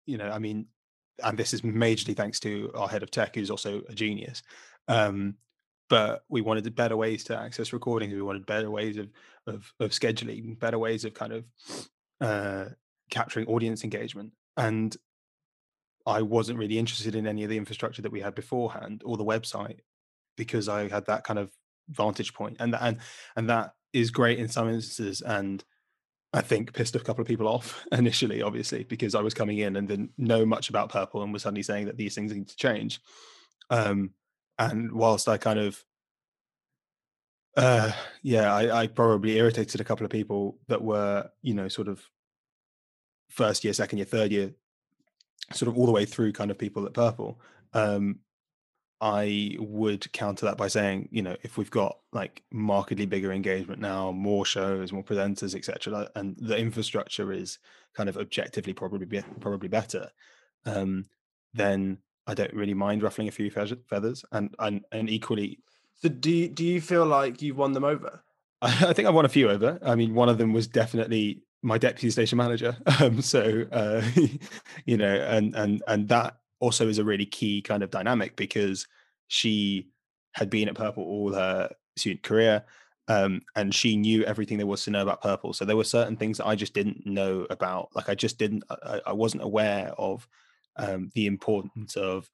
you 0.06 0.18
know 0.18 0.30
i 0.30 0.38
mean 0.38 0.66
and 1.23 1.38
this 1.38 1.54
is 1.54 1.62
majorly 1.62 2.16
thanks 2.16 2.40
to 2.40 2.71
our 2.75 2.88
head 2.88 3.02
of 3.02 3.11
tech 3.11 3.35
who's 3.35 3.50
also 3.50 3.83
a 3.88 3.95
genius 3.95 4.42
um 4.88 5.35
but 5.88 6.25
we 6.28 6.40
wanted 6.40 6.75
better 6.75 6.97
ways 6.97 7.23
to 7.25 7.38
access 7.38 7.73
recordings. 7.73 8.12
We 8.12 8.23
wanted 8.23 8.45
better 8.47 8.71
ways 8.71 8.97
of 8.97 9.09
of, 9.47 9.73
of 9.78 9.90
scheduling 9.90 10.59
better 10.59 10.78
ways 10.78 11.04
of 11.04 11.14
kind 11.14 11.33
of 11.33 11.45
uh, 12.21 12.64
capturing 13.11 13.47
audience 13.47 13.85
engagement. 13.85 14.33
And 14.56 14.97
i 16.06 16.23
wasn't 16.23 16.59
really 16.59 16.78
interested 16.78 17.16
in 17.16 17.26
any 17.26 17.42
of 17.42 17.50
the 17.50 17.56
infrastructure 17.56 18.00
that 18.00 18.12
we 18.12 18.21
had 18.21 18.35
beforehand 18.35 19.02
or 19.04 19.16
the 19.16 19.25
website 19.25 19.80
because 20.37 20.69
i 20.69 20.88
had 20.88 21.07
that 21.07 21.25
kind 21.25 21.38
of 21.38 21.50
vantage 21.88 22.35
point 22.35 22.57
and 22.59 22.75
and 22.75 22.99
and 23.37 23.49
that 23.49 23.75
is 23.93 24.11
great 24.11 24.38
in 24.38 24.49
some 24.49 24.69
instances 24.69 25.21
and 25.23 25.64
I 26.33 26.43
think 26.43 26.75
pissed 26.75 26.95
a 26.95 27.00
couple 27.00 27.23
of 27.23 27.28
people 27.28 27.49
off 27.55 27.87
initially, 27.93 28.43
obviously, 28.43 28.85
because 28.85 29.14
I 29.14 29.23
was 29.23 29.33
coming 29.33 29.59
in 29.59 29.76
and 29.76 29.88
didn't 29.88 30.11
know 30.19 30.45
much 30.45 30.69
about 30.69 30.90
purple 30.90 31.23
and 31.23 31.33
was 31.33 31.43
suddenly 31.43 31.62
saying 31.62 31.87
that 31.87 31.97
these 31.97 32.14
things 32.14 32.33
need 32.33 32.49
to 32.49 32.57
change. 32.57 33.00
Um, 33.71 34.11
and 34.59 34.93
whilst 34.93 35.28
I 35.28 35.38
kind 35.38 35.59
of 35.59 35.83
uh 37.57 37.90
yeah, 38.23 38.55
I, 38.55 38.83
I 38.83 38.87
probably 38.87 39.38
irritated 39.38 39.81
a 39.81 39.85
couple 39.85 40.05
of 40.05 40.11
people 40.11 40.59
that 40.69 40.83
were, 40.83 41.31
you 41.43 41.55
know, 41.55 41.69
sort 41.69 41.88
of 41.88 42.02
first 43.31 43.64
year, 43.64 43.73
second 43.73 43.99
year, 43.99 44.05
third 44.05 44.31
year, 44.31 44.52
sort 45.52 45.71
of 45.71 45.78
all 45.78 45.87
the 45.87 45.93
way 45.93 46.05
through 46.05 46.33
kind 46.33 46.50
of 46.50 46.59
people 46.59 46.85
at 46.85 46.93
Purple. 46.93 47.40
Um, 47.73 48.21
I 49.00 49.56
would 49.58 50.10
counter 50.12 50.46
that 50.46 50.56
by 50.56 50.68
saying, 50.68 51.08
you 51.10 51.22
know, 51.22 51.36
if 51.42 51.58
we've 51.58 51.70
got 51.70 51.98
like 52.12 52.42
markedly 52.50 53.06
bigger 53.06 53.32
engagement 53.32 53.80
now, 53.80 54.10
more 54.10 54.46
shows, 54.46 54.92
more 54.92 55.04
presenters, 55.04 55.54
etc., 55.54 56.08
and 56.14 56.36
the 56.38 56.56
infrastructure 56.56 57.32
is 57.32 57.58
kind 57.94 58.08
of 58.08 58.16
objectively 58.16 58.72
probably 58.72 59.06
be, 59.06 59.22
probably 59.40 59.68
better, 59.68 60.08
um, 60.64 61.04
then 61.52 61.98
I 62.26 62.34
don't 62.34 62.54
really 62.54 62.74
mind 62.74 63.02
ruffling 63.02 63.28
a 63.28 63.32
few 63.32 63.50
feathers, 63.50 64.24
and 64.32 64.54
and 64.58 64.82
and 64.92 65.10
equally. 65.10 65.58
So 65.96 66.08
do 66.08 66.30
you, 66.30 66.48
do 66.48 66.64
you 66.64 66.80
feel 66.80 67.06
like 67.06 67.40
you've 67.40 67.56
won 67.56 67.72
them 67.72 67.84
over? 67.84 68.22
I, 68.62 68.68
I 68.88 68.92
think 68.92 69.06
I 69.06 69.10
won 69.10 69.24
a 69.24 69.30
few 69.30 69.50
over. 69.50 69.78
I 69.82 69.94
mean, 69.94 70.14
one 70.14 70.28
of 70.28 70.38
them 70.38 70.52
was 70.52 70.66
definitely 70.66 71.42
my 71.62 71.78
deputy 71.78 72.10
station 72.10 72.38
manager. 72.38 72.76
Um, 73.00 73.20
so 73.20 73.66
uh, 73.72 74.02
you 74.86 74.96
know, 74.96 75.14
and 75.14 75.54
and 75.54 75.82
and 75.86 76.08
that 76.08 76.38
also 76.60 76.88
is 76.88 76.98
a 76.98 77.04
really 77.04 77.26
key 77.26 77.62
kind 77.62 77.82
of 77.82 77.90
dynamic 77.90 78.36
because 78.36 78.86
she 79.28 79.88
had 80.34 80.50
been 80.50 80.68
at 80.68 80.75
Purple 80.75 81.02
all 81.02 81.32
her 81.32 81.70
student 81.96 82.22
career. 82.22 82.64
Um, 83.08 83.42
and 83.54 83.72
she 83.75 83.96
knew 83.96 84.25
everything 84.25 84.58
there 84.58 84.66
was 84.66 84.84
to 84.84 84.90
know 84.90 85.02
about 85.02 85.22
purple. 85.22 85.52
So 85.52 85.64
there 85.64 85.76
were 85.76 85.84
certain 85.84 86.16
things 86.16 86.38
that 86.38 86.46
I 86.46 86.56
just 86.56 86.75
didn't 86.75 87.06
know 87.06 87.46
about. 87.50 87.90
Like 87.94 88.08
I 88.08 88.16
just 88.16 88.36
didn't, 88.36 88.64
I, 88.68 89.00
I 89.06 89.12
wasn't 89.12 89.44
aware 89.44 89.92
of 89.96 90.26
um, 90.76 91.10
the 91.14 91.26
importance 91.26 91.96
of 91.96 92.28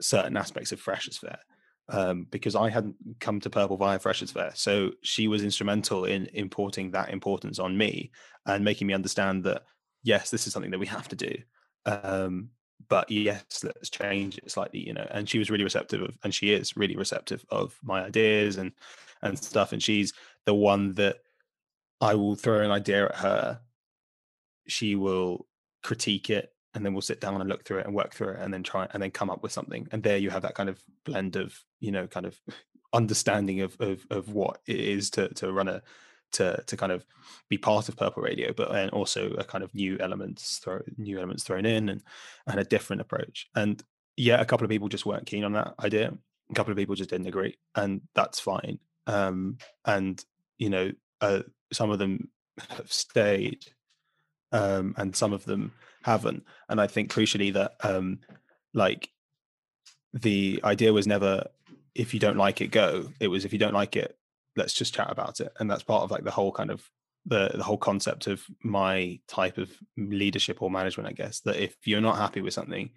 certain 0.00 0.36
aspects 0.36 0.72
of 0.72 0.80
Freshers 0.80 1.18
Fair 1.18 1.38
um, 1.90 2.26
because 2.30 2.54
I 2.54 2.70
hadn't 2.70 2.96
come 3.20 3.40
to 3.40 3.50
Purple 3.50 3.76
via 3.76 3.98
Freshers 3.98 4.30
Fair. 4.30 4.52
So 4.54 4.92
she 5.02 5.28
was 5.28 5.44
instrumental 5.44 6.04
in 6.04 6.26
importing 6.32 6.92
that 6.92 7.10
importance 7.10 7.58
on 7.58 7.76
me 7.76 8.10
and 8.46 8.64
making 8.64 8.86
me 8.86 8.94
understand 8.94 9.44
that 9.44 9.64
yes, 10.02 10.30
this 10.30 10.46
is 10.46 10.52
something 10.52 10.70
that 10.70 10.80
we 10.80 10.86
have 10.86 11.08
to 11.08 11.16
do. 11.16 11.34
But 12.88 13.10
yes, 13.10 13.64
let's 13.64 13.90
change 13.90 14.38
it 14.38 14.50
slightly, 14.50 14.86
you 14.86 14.94
know. 14.94 15.06
And 15.10 15.28
she 15.28 15.38
was 15.38 15.50
really 15.50 15.64
receptive 15.64 16.02
of, 16.02 16.16
and 16.22 16.34
she 16.34 16.52
is 16.52 16.76
really 16.76 16.96
receptive 16.96 17.44
of 17.50 17.78
my 17.82 18.04
ideas 18.04 18.56
and 18.56 18.72
and 19.22 19.38
stuff. 19.38 19.72
And 19.72 19.82
she's 19.82 20.12
the 20.46 20.54
one 20.54 20.94
that 20.94 21.18
I 22.00 22.14
will 22.14 22.36
throw 22.36 22.60
an 22.60 22.70
idea 22.70 23.06
at 23.06 23.16
her. 23.16 23.60
She 24.68 24.94
will 24.94 25.46
critique 25.82 26.30
it 26.30 26.52
and 26.74 26.84
then 26.84 26.92
we'll 26.92 27.02
sit 27.02 27.20
down 27.20 27.40
and 27.40 27.48
look 27.48 27.64
through 27.64 27.78
it 27.78 27.86
and 27.86 27.94
work 27.94 28.14
through 28.14 28.30
it 28.30 28.40
and 28.40 28.52
then 28.52 28.62
try 28.62 28.86
and 28.92 29.02
then 29.02 29.10
come 29.10 29.30
up 29.30 29.42
with 29.42 29.52
something 29.52 29.88
and 29.90 30.02
there 30.02 30.18
you 30.18 30.30
have 30.30 30.42
that 30.42 30.54
kind 30.54 30.68
of 30.68 30.82
blend 31.04 31.36
of 31.36 31.58
you 31.80 31.90
know 31.90 32.06
kind 32.06 32.26
of 32.26 32.38
understanding 32.92 33.60
of 33.60 33.76
of, 33.80 34.06
of 34.10 34.32
what 34.32 34.60
it 34.66 34.78
is 34.78 35.10
to 35.10 35.28
to 35.34 35.52
run 35.52 35.68
a 35.68 35.82
to 36.32 36.62
to 36.66 36.76
kind 36.76 36.92
of 36.92 37.04
be 37.48 37.58
part 37.58 37.88
of 37.88 37.96
purple 37.96 38.22
radio 38.22 38.52
but 38.52 38.72
then 38.72 38.88
also 38.90 39.30
a 39.32 39.44
kind 39.44 39.64
of 39.64 39.74
new 39.74 39.96
elements 40.00 40.58
throw 40.58 40.80
new 40.96 41.18
elements 41.18 41.42
thrown 41.42 41.66
in 41.66 41.88
and 41.88 42.02
and 42.46 42.60
a 42.60 42.64
different 42.64 43.00
approach 43.00 43.46
and 43.54 43.82
yeah 44.16 44.40
a 44.40 44.44
couple 44.44 44.64
of 44.64 44.70
people 44.70 44.88
just 44.88 45.06
weren't 45.06 45.26
keen 45.26 45.44
on 45.44 45.52
that 45.52 45.74
idea 45.80 46.12
a 46.50 46.54
couple 46.54 46.70
of 46.70 46.76
people 46.76 46.94
just 46.94 47.10
didn't 47.10 47.26
agree 47.26 47.56
and 47.74 48.00
that's 48.14 48.40
fine 48.40 48.78
um 49.06 49.56
and 49.84 50.24
you 50.58 50.70
know 50.70 50.90
uh, 51.20 51.42
some 51.72 51.90
of 51.90 51.98
them 51.98 52.28
have 52.70 52.92
stayed 52.92 53.64
um 54.52 54.94
and 54.96 55.14
some 55.14 55.32
of 55.32 55.44
them 55.44 55.72
haven't. 56.02 56.44
And 56.68 56.80
I 56.80 56.86
think 56.86 57.12
crucially 57.12 57.52
that 57.54 57.74
um 57.82 58.20
like 58.74 59.10
the 60.12 60.60
idea 60.64 60.92
was 60.92 61.06
never 61.06 61.44
if 61.94 62.14
you 62.14 62.20
don't 62.20 62.36
like 62.36 62.60
it, 62.60 62.70
go. 62.70 63.08
It 63.20 63.28
was 63.28 63.44
if 63.44 63.52
you 63.52 63.58
don't 63.58 63.74
like 63.74 63.96
it, 63.96 64.16
let's 64.58 64.74
just 64.74 64.94
chat 64.94 65.10
about 65.10 65.40
it. 65.40 65.52
And 65.58 65.70
that's 65.70 65.82
part 65.82 66.02
of 66.02 66.10
like 66.10 66.24
the 66.24 66.30
whole 66.30 66.52
kind 66.52 66.70
of 66.70 66.82
the 67.24 67.50
the 67.54 67.64
whole 67.64 67.78
concept 67.78 68.26
of 68.26 68.44
my 68.62 69.18
type 69.26 69.58
of 69.58 69.70
leadership 69.96 70.60
or 70.60 70.70
management, 70.70 71.08
I 71.08 71.12
guess, 71.12 71.40
that 71.40 71.56
if 71.56 71.76
you're 71.84 72.00
not 72.00 72.18
happy 72.18 72.42
with 72.42 72.54
something, 72.54 72.90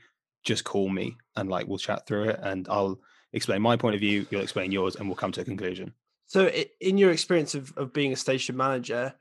just 0.43 0.63
call 0.63 0.89
me 0.89 1.15
and 1.35 1.49
like 1.49 1.67
we'll 1.67 1.77
chat 1.77 2.05
through 2.05 2.25
it 2.29 2.39
and 2.41 2.67
I'll 2.69 2.99
explain 3.33 3.61
my 3.61 3.77
point 3.77 3.95
of 3.95 4.01
view, 4.01 4.25
you'll 4.29 4.41
explain 4.41 4.71
yours, 4.71 4.95
and 4.95 5.07
we'll 5.07 5.15
come 5.15 5.31
to 5.33 5.41
a 5.41 5.45
conclusion. 5.45 5.93
So, 6.27 6.47
in 6.79 6.97
your 6.97 7.11
experience 7.11 7.55
of, 7.55 7.73
of 7.77 7.93
being 7.93 8.13
a 8.13 8.17
station 8.17 8.55
manager, 8.55 9.13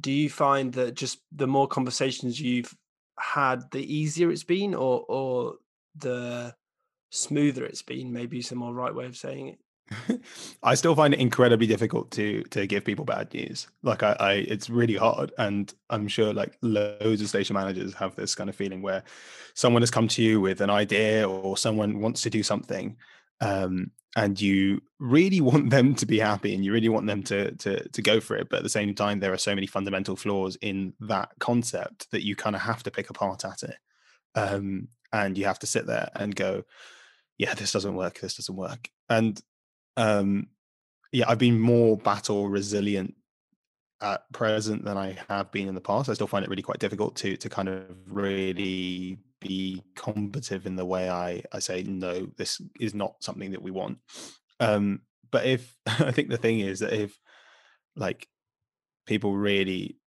do 0.00 0.12
you 0.12 0.30
find 0.30 0.72
that 0.74 0.94
just 0.94 1.18
the 1.32 1.46
more 1.46 1.66
conversations 1.66 2.40
you've 2.40 2.74
had, 3.18 3.70
the 3.70 3.94
easier 3.94 4.30
it's 4.30 4.44
been, 4.44 4.74
or 4.74 5.04
or 5.08 5.56
the 5.96 6.54
smoother 7.10 7.64
it's 7.64 7.82
been? 7.82 8.12
Maybe 8.12 8.42
some 8.42 8.58
more 8.58 8.72
right 8.72 8.94
way 8.94 9.06
of 9.06 9.16
saying 9.16 9.48
it. 9.48 9.58
I 10.62 10.74
still 10.74 10.94
find 10.94 11.14
it 11.14 11.20
incredibly 11.20 11.66
difficult 11.66 12.10
to 12.12 12.42
to 12.44 12.66
give 12.66 12.84
people 12.84 13.04
bad 13.04 13.32
news. 13.32 13.68
Like 13.82 14.02
I, 14.02 14.16
I, 14.18 14.32
it's 14.34 14.70
really 14.70 14.96
hard, 14.96 15.32
and 15.38 15.72
I'm 15.90 16.08
sure 16.08 16.32
like 16.32 16.56
loads 16.62 17.20
of 17.20 17.28
station 17.28 17.54
managers 17.54 17.94
have 17.94 18.14
this 18.16 18.34
kind 18.34 18.50
of 18.50 18.56
feeling 18.56 18.82
where 18.82 19.02
someone 19.54 19.82
has 19.82 19.90
come 19.90 20.08
to 20.08 20.22
you 20.22 20.40
with 20.40 20.60
an 20.60 20.70
idea 20.70 21.28
or 21.28 21.56
someone 21.56 22.00
wants 22.00 22.22
to 22.22 22.30
do 22.30 22.42
something, 22.42 22.96
um, 23.40 23.90
and 24.16 24.40
you 24.40 24.82
really 24.98 25.40
want 25.50 25.70
them 25.70 25.94
to 25.96 26.06
be 26.06 26.18
happy 26.18 26.54
and 26.54 26.64
you 26.64 26.72
really 26.72 26.88
want 26.88 27.06
them 27.06 27.22
to 27.24 27.52
to 27.56 27.88
to 27.88 28.02
go 28.02 28.20
for 28.20 28.36
it. 28.36 28.48
But 28.48 28.58
at 28.58 28.62
the 28.62 28.68
same 28.68 28.94
time 28.94 29.20
there 29.20 29.32
are 29.32 29.38
so 29.38 29.54
many 29.54 29.66
fundamental 29.66 30.16
flaws 30.16 30.56
in 30.60 30.94
that 31.00 31.30
concept 31.38 32.10
that 32.10 32.24
you 32.24 32.36
kind 32.36 32.56
of 32.56 32.62
have 32.62 32.82
to 32.84 32.90
pick 32.90 33.10
apart 33.10 33.44
at 33.44 33.62
it 33.62 33.76
um, 34.34 34.88
and 35.12 35.36
you 35.36 35.44
have 35.44 35.58
to 35.60 35.66
sit 35.66 35.86
there 35.86 36.10
and 36.14 36.34
go 36.34 36.64
yeah 37.38 37.54
this 37.54 37.72
doesn't 37.72 37.94
work 37.94 38.20
this 38.20 38.36
doesn't 38.36 38.56
work. 38.56 38.88
And 39.08 39.40
um, 39.96 40.46
yeah 41.12 41.24
i've 41.28 41.38
been 41.38 41.58
more 41.58 41.96
battle 41.96 42.48
resilient 42.48 43.14
at 44.00 44.30
present 44.32 44.84
than 44.84 44.96
i 44.96 45.16
have 45.28 45.50
been 45.52 45.68
in 45.68 45.74
the 45.74 45.80
past 45.80 46.08
i 46.08 46.14
still 46.14 46.26
find 46.26 46.44
it 46.44 46.50
really 46.50 46.62
quite 46.62 46.78
difficult 46.78 47.14
to 47.14 47.36
to 47.36 47.48
kind 47.48 47.68
of 47.68 47.84
really 48.06 49.18
be 49.42 49.82
combative 49.94 50.66
in 50.66 50.76
the 50.76 50.84
way 50.84 51.10
I, 51.10 51.42
I 51.52 51.58
say, 51.58 51.82
no, 51.82 52.28
this 52.36 52.60
is 52.80 52.94
not 52.94 53.22
something 53.22 53.50
that 53.50 53.62
we 53.62 53.70
want. 53.70 53.98
Um, 54.60 55.02
but 55.30 55.44
if 55.44 55.76
I 55.86 56.12
think 56.12 56.30
the 56.30 56.36
thing 56.36 56.60
is 56.60 56.80
that 56.80 56.92
if 56.92 57.18
like 57.96 58.28
people 59.06 59.34
really 59.34 59.98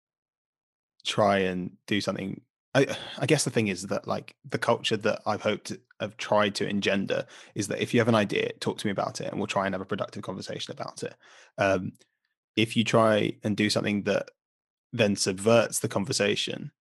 try 1.05 1.39
and 1.39 1.71
do 1.85 2.01
something, 2.01 2.41
I, 2.73 2.87
I 3.19 3.25
guess 3.25 3.43
the 3.43 3.51
thing 3.51 3.67
is 3.67 3.83
that 3.87 4.07
like 4.07 4.35
the 4.49 4.57
culture 4.57 4.97
that 4.97 5.21
I've 5.25 5.41
hoped 5.41 5.73
have 5.99 6.17
tried 6.17 6.55
to 6.55 6.67
engender 6.67 7.25
is 7.53 7.67
that 7.67 7.81
if 7.81 7.93
you 7.93 7.99
have 7.99 8.07
an 8.07 8.15
idea, 8.15 8.51
talk 8.59 8.77
to 8.77 8.87
me 8.87 8.91
about 8.91 9.21
it 9.21 9.27
and 9.29 9.39
we'll 9.39 9.47
try 9.47 9.65
and 9.65 9.73
have 9.73 9.81
a 9.81 9.85
productive 9.85 10.23
conversation 10.23 10.71
about 10.71 11.03
it. 11.03 11.15
Um, 11.57 11.93
if 12.55 12.75
you 12.77 12.83
try 12.83 13.37
and 13.43 13.55
do 13.55 13.69
something 13.69 14.03
that 14.03 14.29
then 14.93 15.15
subverts 15.15 15.79
the 15.79 15.87
conversation 15.87 16.71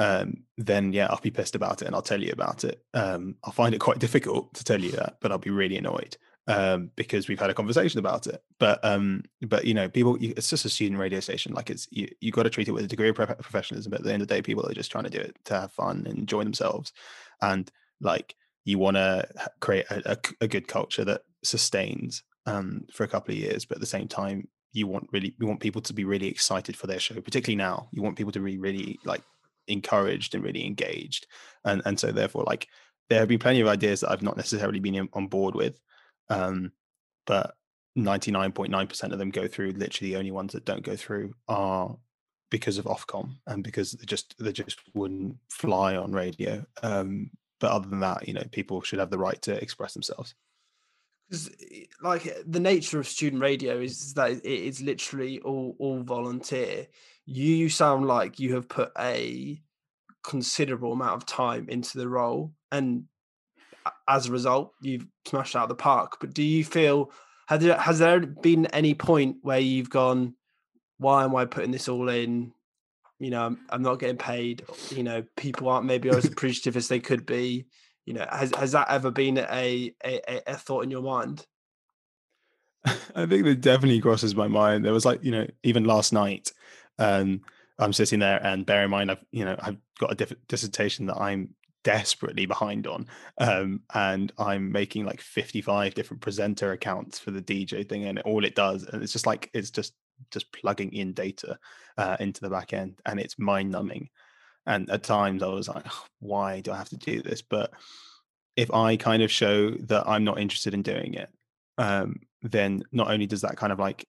um, 0.00 0.44
then 0.56 0.94
yeah, 0.94 1.08
I'll 1.10 1.20
be 1.20 1.30
pissed 1.30 1.54
about 1.54 1.82
it 1.82 1.84
and 1.84 1.94
I'll 1.94 2.00
tell 2.00 2.22
you 2.22 2.32
about 2.32 2.64
it. 2.64 2.82
Um, 2.94 3.36
I'll 3.44 3.52
find 3.52 3.74
it 3.74 3.80
quite 3.80 3.98
difficult 4.06 4.54
to 4.54 4.64
tell 4.64 4.80
you 4.80 4.92
that, 4.92 5.18
but 5.20 5.30
I'll 5.30 5.38
be 5.38 5.50
really 5.50 5.76
annoyed 5.76 6.16
um, 6.46 6.90
because 6.96 7.28
we've 7.28 7.38
had 7.38 7.50
a 7.50 7.54
conversation 7.54 7.98
about 7.98 8.26
it. 8.26 8.42
But 8.58 8.82
um, 8.82 9.24
but 9.42 9.66
you 9.66 9.74
know, 9.74 9.90
people, 9.90 10.18
you, 10.18 10.32
it's 10.38 10.48
just 10.48 10.64
a 10.64 10.70
student 10.70 10.98
radio 10.98 11.20
station. 11.20 11.52
Like 11.52 11.68
it's 11.68 11.86
you, 11.90 12.08
you 12.20 12.32
got 12.32 12.44
to 12.44 12.50
treat 12.50 12.66
it 12.66 12.72
with 12.72 12.86
a 12.86 12.88
degree 12.88 13.10
of 13.10 13.14
professionalism. 13.14 13.90
But 13.90 14.00
at 14.00 14.06
the 14.06 14.12
end 14.14 14.22
of 14.22 14.28
the 14.28 14.34
day, 14.34 14.40
people 14.40 14.66
are 14.66 14.72
just 14.72 14.90
trying 14.90 15.04
to 15.04 15.10
do 15.10 15.18
it 15.18 15.36
to 15.44 15.60
have 15.60 15.72
fun 15.72 16.06
and 16.06 16.18
enjoy 16.18 16.44
themselves, 16.44 16.94
and 17.42 17.70
like 18.00 18.34
you 18.64 18.78
want 18.78 18.96
to 18.96 19.28
create 19.60 19.86
a, 19.90 20.12
a, 20.12 20.18
a, 20.42 20.48
good 20.48 20.68
culture 20.68 21.04
that 21.04 21.22
sustains 21.42 22.22
um, 22.46 22.84
for 22.92 23.04
a 23.04 23.08
couple 23.08 23.32
of 23.32 23.38
years, 23.38 23.64
but 23.64 23.76
at 23.76 23.80
the 23.80 23.86
same 23.86 24.08
time, 24.08 24.48
you 24.72 24.86
want 24.86 25.08
really 25.12 25.34
you 25.40 25.46
want 25.46 25.60
people 25.60 25.80
to 25.82 25.92
be 25.92 26.04
really 26.04 26.28
excited 26.28 26.76
for 26.76 26.86
their 26.86 27.00
show, 27.00 27.20
particularly 27.20 27.56
now. 27.56 27.88
You 27.92 28.02
want 28.02 28.16
people 28.16 28.32
to 28.32 28.40
be 28.40 28.58
really 28.58 28.98
like 29.04 29.22
encouraged 29.66 30.34
and 30.34 30.44
really 30.44 30.64
engaged, 30.64 31.26
and 31.64 31.82
and 31.84 31.98
so 31.98 32.12
therefore, 32.12 32.44
like 32.46 32.68
there 33.08 33.18
have 33.18 33.28
been 33.28 33.40
plenty 33.40 33.60
of 33.60 33.68
ideas 33.68 34.00
that 34.00 34.10
I've 34.10 34.22
not 34.22 34.36
necessarily 34.36 34.78
been 34.78 35.08
on 35.12 35.26
board 35.26 35.54
with, 35.54 35.80
um, 36.28 36.70
but 37.26 37.54
99.9% 37.98 39.12
of 39.12 39.18
them 39.18 39.30
go 39.30 39.48
through. 39.48 39.72
Literally, 39.72 40.12
the 40.12 40.18
only 40.18 40.30
ones 40.30 40.52
that 40.52 40.64
don't 40.64 40.84
go 40.84 40.94
through 40.94 41.34
are 41.48 41.96
because 42.50 42.78
of 42.78 42.84
Ofcom 42.84 43.36
and 43.46 43.64
because 43.64 43.92
they 43.92 44.04
just 44.04 44.34
they 44.38 44.52
just 44.52 44.78
wouldn't 44.94 45.36
fly 45.50 45.96
on 45.96 46.12
radio. 46.12 46.64
Um, 46.82 47.30
but 47.60 47.70
other 47.70 47.88
than 47.88 48.00
that, 48.00 48.26
you 48.26 48.34
know, 48.34 48.44
people 48.50 48.82
should 48.82 48.98
have 48.98 49.10
the 49.10 49.18
right 49.18 49.40
to 49.42 49.54
express 49.62 49.92
themselves. 49.92 50.34
Because, 51.28 51.50
like, 52.02 52.34
the 52.46 52.58
nature 52.58 52.98
of 52.98 53.06
student 53.06 53.40
radio 53.40 53.80
is 53.80 54.14
that 54.14 54.32
it 54.32 54.44
is 54.44 54.80
literally 54.80 55.38
all 55.40 55.76
all 55.78 56.02
volunteer. 56.02 56.88
You 57.24 57.68
sound 57.68 58.06
like 58.06 58.40
you 58.40 58.54
have 58.54 58.68
put 58.68 58.90
a 58.98 59.62
considerable 60.24 60.92
amount 60.92 61.14
of 61.14 61.26
time 61.26 61.68
into 61.68 61.98
the 61.98 62.08
role, 62.08 62.52
and 62.72 63.04
as 64.08 64.26
a 64.26 64.32
result, 64.32 64.72
you've 64.82 65.06
smashed 65.26 65.54
out 65.54 65.68
the 65.68 65.74
park. 65.74 66.18
But 66.20 66.34
do 66.34 66.42
you 66.42 66.64
feel 66.64 67.12
has 67.46 67.60
there, 67.62 67.78
has 67.78 67.98
there 67.98 68.20
been 68.20 68.66
any 68.66 68.94
point 68.94 69.36
where 69.42 69.58
you've 69.58 69.90
gone, 69.90 70.34
why 70.98 71.24
am 71.24 71.34
I 71.34 71.46
putting 71.46 71.70
this 71.70 71.88
all 71.88 72.08
in? 72.08 72.52
You 73.20 73.30
know, 73.30 73.46
I'm, 73.46 73.58
I'm 73.68 73.82
not 73.82 74.00
getting 74.00 74.16
paid. 74.16 74.64
You 74.90 75.02
know, 75.02 75.22
people 75.36 75.68
aren't 75.68 75.86
maybe 75.86 76.08
as 76.08 76.24
appreciative 76.24 76.76
as 76.76 76.88
they 76.88 76.98
could 76.98 77.26
be. 77.26 77.66
You 78.06 78.14
know, 78.14 78.26
has 78.30 78.52
has 78.56 78.72
that 78.72 78.90
ever 78.90 79.10
been 79.10 79.38
a 79.38 79.94
a, 80.04 80.42
a 80.46 80.54
thought 80.54 80.82
in 80.82 80.90
your 80.90 81.02
mind? 81.02 81.46
I 82.84 83.26
think 83.26 83.44
that 83.44 83.60
definitely 83.60 84.00
crosses 84.00 84.34
my 84.34 84.48
mind. 84.48 84.84
There 84.84 84.92
was 84.92 85.04
like, 85.04 85.22
you 85.22 85.30
know, 85.30 85.46
even 85.62 85.84
last 85.84 86.12
night, 86.12 86.50
um, 86.98 87.42
I'm 87.78 87.92
sitting 87.92 88.20
there 88.20 88.44
and 88.44 88.64
bear 88.64 88.84
in 88.84 88.90
mind, 88.90 89.10
I've, 89.10 89.24
you 89.30 89.44
know, 89.44 89.54
I've 89.60 89.76
got 89.98 90.12
a 90.12 90.14
diff- 90.14 90.46
dissertation 90.48 91.06
that 91.06 91.16
I'm 91.16 91.54
desperately 91.82 92.46
behind 92.46 92.86
on 92.86 93.06
um, 93.38 93.80
and 93.94 94.32
i'm 94.38 94.70
making 94.70 95.06
like 95.06 95.20
55 95.20 95.94
different 95.94 96.20
presenter 96.20 96.72
accounts 96.72 97.18
for 97.18 97.30
the 97.30 97.40
dj 97.40 97.88
thing 97.88 98.04
and 98.04 98.18
all 98.20 98.44
it 98.44 98.54
does 98.54 98.84
and 98.84 99.02
it's 99.02 99.12
just 99.12 99.26
like 99.26 99.50
it's 99.54 99.70
just 99.70 99.94
just 100.30 100.52
plugging 100.52 100.92
in 100.92 101.12
data 101.12 101.58
uh, 101.98 102.16
into 102.20 102.40
the 102.40 102.50
back 102.50 102.72
end 102.72 102.98
and 103.06 103.20
it's 103.20 103.38
mind 103.38 103.70
numbing 103.70 104.08
and 104.66 104.90
at 104.90 105.02
times 105.02 105.42
i 105.42 105.46
was 105.46 105.68
like 105.68 105.86
why 106.20 106.60
do 106.60 106.72
i 106.72 106.76
have 106.76 106.88
to 106.88 106.96
do 106.96 107.22
this 107.22 107.42
but 107.42 107.72
if 108.56 108.72
i 108.72 108.96
kind 108.96 109.22
of 109.22 109.30
show 109.30 109.70
that 109.70 110.06
i'm 110.06 110.24
not 110.24 110.38
interested 110.40 110.74
in 110.74 110.82
doing 110.82 111.14
it 111.14 111.30
um, 111.78 112.16
then 112.42 112.82
not 112.92 113.10
only 113.10 113.26
does 113.26 113.40
that 113.40 113.56
kind 113.56 113.72
of 113.72 113.78
like 113.78 114.04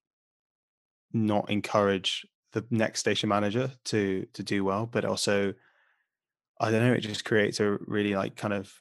not 1.14 1.50
encourage 1.50 2.26
the 2.54 2.66
next 2.70 3.00
station 3.00 3.30
manager 3.30 3.72
to 3.86 4.26
to 4.34 4.44
do 4.44 4.64
well 4.64 4.86
but 4.86 5.06
also 5.06 5.54
I 6.62 6.70
don't 6.70 6.86
know, 6.86 6.94
it 6.94 7.02
just 7.02 7.26
creates 7.26 7.60
a 7.60 7.80
really 7.88 8.16
like 8.16 8.36
kind 8.36 8.54
of 8.54 8.72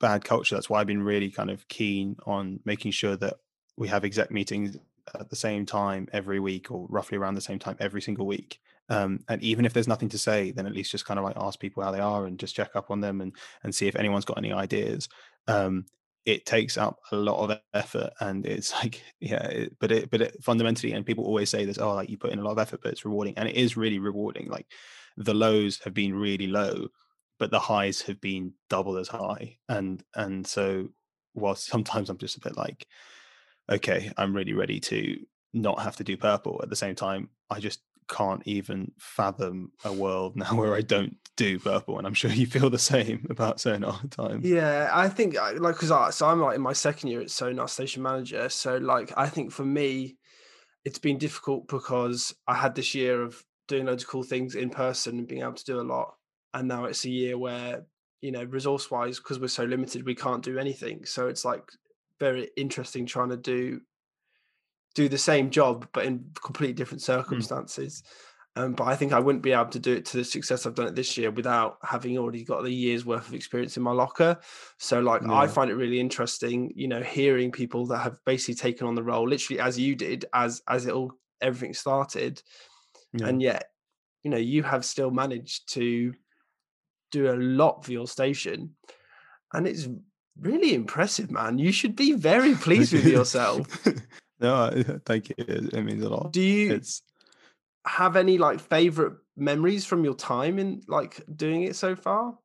bad 0.00 0.24
culture. 0.24 0.54
That's 0.54 0.70
why 0.70 0.80
I've 0.80 0.86
been 0.86 1.02
really 1.02 1.30
kind 1.30 1.50
of 1.50 1.68
keen 1.68 2.16
on 2.24 2.60
making 2.64 2.92
sure 2.92 3.14
that 3.16 3.34
we 3.76 3.88
have 3.88 4.04
exec 4.04 4.30
meetings 4.30 4.78
at 5.14 5.30
the 5.30 5.36
same 5.36 5.66
time 5.66 6.08
every 6.12 6.40
week 6.40 6.70
or 6.70 6.86
roughly 6.88 7.18
around 7.18 7.34
the 7.34 7.40
same 7.40 7.58
time 7.58 7.76
every 7.80 8.02
single 8.02 8.26
week. 8.26 8.58
Um, 8.88 9.20
and 9.28 9.42
even 9.42 9.64
if 9.64 9.72
there's 9.72 9.88
nothing 9.88 10.08
to 10.10 10.18
say, 10.18 10.52
then 10.52 10.66
at 10.66 10.72
least 10.72 10.92
just 10.92 11.06
kind 11.06 11.18
of 11.18 11.24
like 11.24 11.36
ask 11.36 11.58
people 11.58 11.82
how 11.82 11.90
they 11.90 12.00
are 12.00 12.26
and 12.26 12.38
just 12.38 12.54
check 12.54 12.76
up 12.76 12.90
on 12.90 13.00
them 13.00 13.20
and 13.20 13.34
and 13.62 13.74
see 13.74 13.88
if 13.88 13.96
anyone's 13.96 14.24
got 14.24 14.38
any 14.38 14.52
ideas. 14.52 15.08
Um, 15.48 15.86
it 16.26 16.44
takes 16.44 16.76
up 16.76 16.98
a 17.12 17.16
lot 17.16 17.38
of 17.38 17.58
effort 17.72 18.10
and 18.20 18.44
it's 18.44 18.72
like 18.82 19.02
yeah 19.20 19.46
it, 19.46 19.76
but 19.78 19.90
it 19.90 20.10
but 20.10 20.20
it 20.20 20.42
fundamentally 20.42 20.92
and 20.92 21.06
people 21.06 21.24
always 21.24 21.48
say 21.48 21.64
this 21.64 21.78
oh 21.78 21.94
like 21.94 22.10
you 22.10 22.18
put 22.18 22.32
in 22.32 22.40
a 22.40 22.42
lot 22.42 22.52
of 22.52 22.58
effort 22.58 22.80
but 22.82 22.92
it's 22.92 23.04
rewarding 23.04 23.34
and 23.36 23.48
it 23.48 23.54
is 23.54 23.76
really 23.76 23.98
rewarding 23.98 24.48
like 24.48 24.66
the 25.16 25.34
lows 25.34 25.80
have 25.84 25.94
been 25.94 26.12
really 26.12 26.46
low 26.46 26.88
but 27.38 27.50
the 27.50 27.58
highs 27.58 28.02
have 28.02 28.20
been 28.20 28.52
double 28.68 28.98
as 28.98 29.08
high 29.08 29.56
and 29.68 30.02
and 30.16 30.46
so 30.46 30.88
while 31.32 31.54
sometimes 31.54 32.10
i'm 32.10 32.18
just 32.18 32.36
a 32.36 32.40
bit 32.40 32.56
like 32.56 32.86
okay 33.70 34.12
i'm 34.16 34.34
really 34.34 34.52
ready 34.52 34.80
to 34.80 35.18
not 35.52 35.80
have 35.80 35.96
to 35.96 36.04
do 36.04 36.16
purple 36.16 36.60
at 36.62 36.68
the 36.68 36.76
same 36.76 36.94
time 36.94 37.28
i 37.50 37.58
just 37.58 37.80
can't 38.08 38.42
even 38.44 38.92
fathom 38.98 39.72
a 39.84 39.92
world 39.92 40.36
now 40.36 40.54
where 40.54 40.74
i 40.74 40.80
don't 40.80 41.16
do 41.36 41.58
purple 41.58 41.98
and 41.98 42.06
i'm 42.06 42.14
sure 42.14 42.30
you 42.30 42.46
feel 42.46 42.70
the 42.70 42.78
same 42.78 43.26
about 43.30 43.60
sonar 43.60 44.00
time 44.10 44.40
yeah 44.42 44.88
i 44.92 45.08
think 45.08 45.36
uh, 45.36 45.52
like 45.58 45.74
because 45.74 45.90
I, 45.90 46.10
so 46.10 46.26
i'm 46.28 46.40
like 46.40 46.56
in 46.56 46.62
my 46.62 46.72
second 46.72 47.10
year 47.10 47.20
at 47.20 47.30
sonar 47.30 47.68
station 47.68 48.02
manager 48.02 48.48
so 48.48 48.78
like 48.78 49.12
i 49.16 49.28
think 49.28 49.52
for 49.52 49.64
me 49.64 50.16
it's 50.84 50.98
been 50.98 51.18
difficult 51.18 51.68
because 51.68 52.34
i 52.46 52.54
had 52.54 52.74
this 52.74 52.94
year 52.94 53.22
of 53.22 53.44
doing 53.68 53.86
loads 53.86 54.04
of 54.04 54.08
cool 54.08 54.22
things 54.22 54.54
in 54.54 54.70
person 54.70 55.18
and 55.18 55.28
being 55.28 55.42
able 55.42 55.52
to 55.52 55.64
do 55.64 55.80
a 55.80 55.82
lot 55.82 56.14
and 56.54 56.68
now 56.68 56.84
it's 56.84 57.04
a 57.04 57.10
year 57.10 57.36
where 57.36 57.84
you 58.20 58.32
know 58.32 58.44
resource 58.44 58.90
wise 58.90 59.18
because 59.18 59.38
we're 59.38 59.48
so 59.48 59.64
limited 59.64 60.06
we 60.06 60.14
can't 60.14 60.42
do 60.42 60.58
anything 60.58 61.04
so 61.04 61.28
it's 61.28 61.44
like 61.44 61.62
very 62.18 62.50
interesting 62.56 63.06
trying 63.06 63.30
to 63.30 63.36
do 63.36 63.80
do 64.94 65.08
the 65.08 65.18
same 65.18 65.50
job 65.50 65.86
but 65.92 66.06
in 66.06 66.24
completely 66.42 66.74
different 66.74 67.02
hmm. 67.02 67.12
circumstances 67.12 68.02
mm. 68.56 68.62
um, 68.62 68.72
but 68.72 68.84
i 68.84 68.96
think 68.96 69.12
i 69.12 69.20
wouldn't 69.20 69.42
be 69.42 69.52
able 69.52 69.66
to 69.66 69.78
do 69.78 69.92
it 69.92 70.04
to 70.04 70.16
the 70.16 70.24
success 70.24 70.64
i've 70.64 70.74
done 70.74 70.86
it 70.86 70.94
this 70.94 71.18
year 71.18 71.30
without 71.30 71.76
having 71.82 72.16
already 72.16 72.42
got 72.44 72.62
the 72.62 72.70
year's 72.70 73.04
worth 73.04 73.28
of 73.28 73.34
experience 73.34 73.76
in 73.76 73.82
my 73.82 73.92
locker 73.92 74.38
so 74.78 75.00
like 75.00 75.22
yeah. 75.22 75.34
i 75.34 75.46
find 75.46 75.70
it 75.70 75.74
really 75.74 76.00
interesting 76.00 76.72
you 76.74 76.88
know 76.88 77.02
hearing 77.02 77.52
people 77.52 77.84
that 77.86 77.98
have 77.98 78.18
basically 78.24 78.54
taken 78.54 78.86
on 78.86 78.94
the 78.94 79.02
role 79.02 79.28
literally 79.28 79.60
as 79.60 79.78
you 79.78 79.94
did 79.94 80.24
as 80.32 80.62
as 80.68 80.86
it 80.86 80.94
all 80.94 81.12
everything 81.42 81.74
started 81.74 82.42
yeah. 83.12 83.26
and 83.26 83.42
yet 83.42 83.64
you 84.22 84.30
know 84.30 84.38
you 84.38 84.62
have 84.62 84.84
still 84.84 85.10
managed 85.10 85.70
to 85.74 86.14
do 87.10 87.32
a 87.32 87.36
lot 87.36 87.84
for 87.84 87.92
your 87.92 88.06
station, 88.06 88.74
and 89.52 89.66
it's 89.66 89.88
really 90.40 90.74
impressive, 90.74 91.30
man. 91.30 91.58
You 91.58 91.72
should 91.72 91.96
be 91.96 92.12
very 92.12 92.54
pleased 92.66 92.92
with 92.92 93.06
yourself. 93.06 93.86
no, 94.40 94.70
thank 95.04 95.30
you. 95.30 95.34
It 95.38 95.84
means 95.84 96.02
a 96.02 96.08
lot. 96.08 96.32
Do 96.32 96.40
you 96.40 96.74
it's... 96.74 97.02
have 97.86 98.16
any 98.16 98.38
like 98.38 98.60
favorite 98.60 99.14
memories 99.36 99.84
from 99.84 100.04
your 100.04 100.14
time 100.14 100.58
in 100.58 100.82
like 100.88 101.22
doing 101.34 101.62
it 101.62 101.76
so 101.76 101.96
far? 101.96 102.38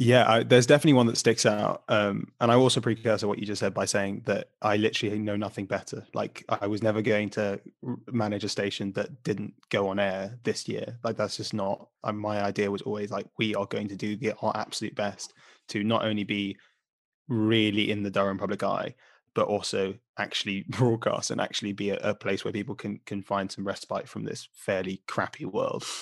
Yeah, 0.00 0.30
I, 0.30 0.42
there's 0.44 0.66
definitely 0.66 0.92
one 0.92 1.08
that 1.08 1.16
sticks 1.16 1.44
out. 1.44 1.82
Um, 1.88 2.30
and 2.40 2.52
I 2.52 2.54
also 2.54 2.80
precursor 2.80 3.26
what 3.26 3.40
you 3.40 3.46
just 3.46 3.58
said 3.58 3.74
by 3.74 3.84
saying 3.84 4.22
that 4.26 4.50
I 4.62 4.76
literally 4.76 5.18
know 5.18 5.34
nothing 5.34 5.66
better. 5.66 6.06
Like 6.14 6.44
I 6.48 6.68
was 6.68 6.84
never 6.84 7.02
going 7.02 7.30
to 7.30 7.60
manage 8.06 8.44
a 8.44 8.48
station 8.48 8.92
that 8.92 9.24
didn't 9.24 9.54
go 9.70 9.88
on 9.88 9.98
air 9.98 10.38
this 10.44 10.68
year. 10.68 10.98
Like 11.02 11.16
that's 11.16 11.36
just 11.36 11.52
not. 11.52 11.88
Uh, 12.04 12.12
my 12.12 12.40
idea 12.44 12.70
was 12.70 12.82
always 12.82 13.10
like 13.10 13.26
we 13.38 13.56
are 13.56 13.66
going 13.66 13.88
to 13.88 13.96
do 13.96 14.14
the, 14.14 14.34
our 14.40 14.56
absolute 14.56 14.94
best 14.94 15.34
to 15.68 15.84
not 15.84 16.04
only 16.04 16.24
be 16.24 16.56
really 17.28 17.90
in 17.90 18.02
the 18.02 18.10
Durham 18.10 18.38
public 18.38 18.62
eye, 18.62 18.94
but 19.34 19.46
also 19.46 19.94
actually 20.18 20.64
broadcast 20.68 21.30
and 21.30 21.40
actually 21.40 21.72
be 21.72 21.90
a, 21.90 21.98
a 22.02 22.14
place 22.14 22.44
where 22.44 22.52
people 22.52 22.74
can 22.74 23.00
can 23.06 23.22
find 23.22 23.50
some 23.50 23.66
respite 23.66 24.08
from 24.08 24.24
this 24.24 24.48
fairly 24.52 25.02
crappy 25.06 25.44
world. 25.44 25.84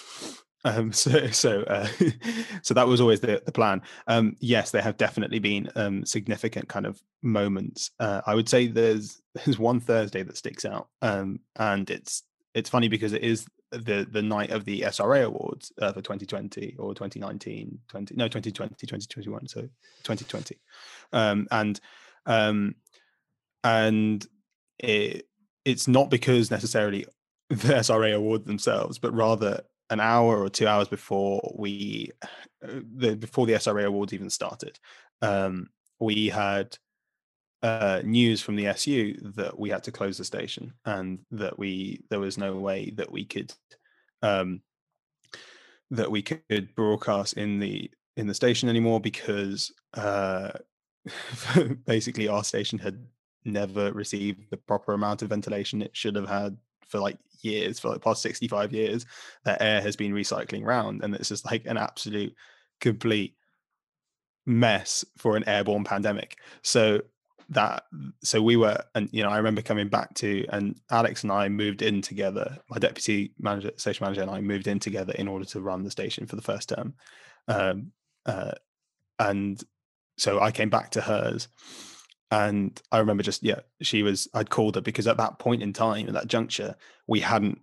Um, 0.64 0.92
so, 0.92 1.28
so, 1.28 1.62
uh, 1.62 1.86
so 2.62 2.74
that 2.74 2.88
was 2.88 3.00
always 3.00 3.20
the, 3.20 3.40
the 3.46 3.52
plan. 3.52 3.82
Um, 4.08 4.34
yes, 4.40 4.72
there 4.72 4.82
have 4.82 4.96
definitely 4.96 5.38
been 5.38 5.70
um, 5.76 6.04
significant 6.04 6.68
kind 6.68 6.86
of 6.86 7.00
moments. 7.22 7.92
Uh, 8.00 8.22
I 8.26 8.34
would 8.34 8.48
say 8.48 8.66
there's 8.66 9.22
there's 9.34 9.60
one 9.60 9.78
Thursday 9.78 10.24
that 10.24 10.36
sticks 10.36 10.64
out, 10.64 10.88
um, 11.02 11.38
and 11.54 11.88
it's 11.88 12.24
it's 12.52 12.68
funny 12.68 12.88
because 12.88 13.12
it 13.12 13.22
is 13.22 13.46
the 13.70 14.06
the 14.10 14.22
night 14.22 14.50
of 14.50 14.64
the 14.64 14.82
SRA 14.82 15.24
awards 15.24 15.72
uh, 15.80 15.92
for 15.92 16.00
2020 16.00 16.76
or 16.78 16.94
2019, 16.94 17.78
20 17.88 18.14
no 18.14 18.28
2020, 18.28 18.74
2021, 18.86 19.48
so 19.48 19.62
2020, 19.62 20.56
um, 21.12 21.46
and 21.50 21.80
um, 22.26 22.74
and 23.64 24.26
it 24.78 25.26
it's 25.64 25.88
not 25.88 26.10
because 26.10 26.50
necessarily 26.50 27.06
the 27.48 27.74
SRA 27.74 28.14
award 28.14 28.44
themselves, 28.44 28.98
but 28.98 29.14
rather 29.14 29.62
an 29.90 30.00
hour 30.00 30.38
or 30.38 30.48
two 30.48 30.66
hours 30.66 30.88
before 30.88 31.54
we 31.56 32.10
uh, 32.62 32.80
the 32.96 33.16
before 33.16 33.46
the 33.46 33.54
SRA 33.54 33.84
awards 33.84 34.12
even 34.12 34.30
started, 34.30 34.78
um, 35.22 35.68
we 35.98 36.28
had 36.28 36.78
uh, 37.62 38.00
news 38.04 38.40
from 38.40 38.56
the 38.56 38.66
SU 38.68 39.32
that 39.36 39.58
we 39.58 39.70
had 39.70 39.82
to 39.84 39.92
close 39.92 40.18
the 40.18 40.24
station 40.24 40.72
and 40.84 41.18
that 41.30 41.58
we 41.58 42.04
there 42.10 42.20
was 42.20 42.38
no 42.38 42.56
way 42.56 42.92
that 42.96 43.10
we 43.10 43.24
could 43.24 43.52
um, 44.22 44.60
that 45.90 46.10
we 46.10 46.22
could 46.22 46.74
broadcast 46.74 47.34
in 47.34 47.58
the 47.58 47.90
in 48.16 48.26
the 48.26 48.34
station 48.34 48.68
anymore 48.68 49.00
because 49.00 49.72
uh, 49.94 50.50
basically 51.86 52.28
our 52.28 52.44
station 52.44 52.78
had 52.78 53.04
never 53.44 53.92
received 53.92 54.50
the 54.50 54.56
proper 54.56 54.92
amount 54.92 55.22
of 55.22 55.28
ventilation 55.28 55.82
it 55.82 55.96
should 55.96 56.16
have 56.16 56.28
had 56.28 56.56
for 56.88 56.98
like 56.98 57.18
years, 57.42 57.78
for 57.78 57.88
like 57.90 58.02
past 58.02 58.22
65 58.22 58.72
years, 58.72 59.06
that 59.44 59.62
air 59.62 59.80
has 59.80 59.96
been 59.96 60.12
recycling 60.12 60.64
around. 60.64 61.02
And 61.02 61.14
it's 61.14 61.28
just 61.28 61.44
like 61.44 61.66
an 61.66 61.76
absolute 61.76 62.34
complete 62.80 63.34
mess 64.46 65.04
for 65.16 65.36
an 65.36 65.48
airborne 65.48 65.84
pandemic. 65.84 66.38
So 66.62 67.02
that 67.48 67.84
so 68.22 68.42
we 68.42 68.56
were 68.56 68.82
and 68.94 69.08
you 69.12 69.22
know 69.22 69.28
I 69.28 69.36
remember 69.36 69.62
coming 69.62 69.88
back 69.88 70.14
to 70.14 70.44
and 70.48 70.80
Alex 70.90 71.22
and 71.22 71.30
I 71.30 71.48
moved 71.48 71.82
in 71.82 72.02
together. 72.02 72.58
My 72.68 72.78
deputy 72.78 73.32
manager, 73.38 73.72
station 73.76 74.04
manager, 74.04 74.22
and 74.22 74.30
I 74.30 74.40
moved 74.40 74.66
in 74.66 74.78
together 74.78 75.12
in 75.12 75.28
order 75.28 75.44
to 75.46 75.60
run 75.60 75.84
the 75.84 75.90
station 75.90 76.26
for 76.26 76.36
the 76.36 76.42
first 76.42 76.68
term. 76.70 76.94
Um, 77.48 77.92
uh, 78.24 78.52
and 79.18 79.62
so 80.18 80.40
I 80.40 80.50
came 80.50 80.70
back 80.70 80.90
to 80.90 81.00
hers 81.00 81.48
and 82.30 82.80
I 82.90 82.98
remember 82.98 83.22
just 83.22 83.42
yeah, 83.42 83.60
she 83.80 84.02
was. 84.02 84.28
I'd 84.34 84.50
called 84.50 84.74
her 84.74 84.80
because 84.80 85.06
at 85.06 85.16
that 85.18 85.38
point 85.38 85.62
in 85.62 85.72
time, 85.72 86.08
at 86.08 86.14
that 86.14 86.26
juncture, 86.26 86.74
we 87.06 87.20
hadn't 87.20 87.60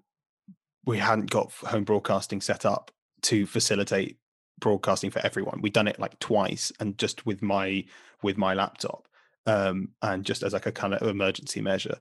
we 0.85 0.97
hadn't 0.97 1.29
got 1.29 1.51
home 1.51 1.83
broadcasting 1.83 2.41
set 2.41 2.65
up 2.65 2.91
to 3.23 3.45
facilitate 3.45 4.17
broadcasting 4.59 5.11
for 5.11 5.19
everyone. 5.25 5.61
We'd 5.61 5.73
done 5.73 5.87
it 5.87 5.99
like 5.99 6.17
twice, 6.19 6.71
and 6.79 6.97
just 6.97 7.25
with 7.25 7.41
my 7.41 7.83
with 8.21 8.37
my 8.37 8.53
laptop, 8.53 9.07
um, 9.45 9.89
and 10.01 10.25
just 10.25 10.43
as 10.43 10.53
like 10.53 10.65
a 10.65 10.71
kind 10.71 10.93
of 10.93 11.07
emergency 11.07 11.61
measure. 11.61 11.97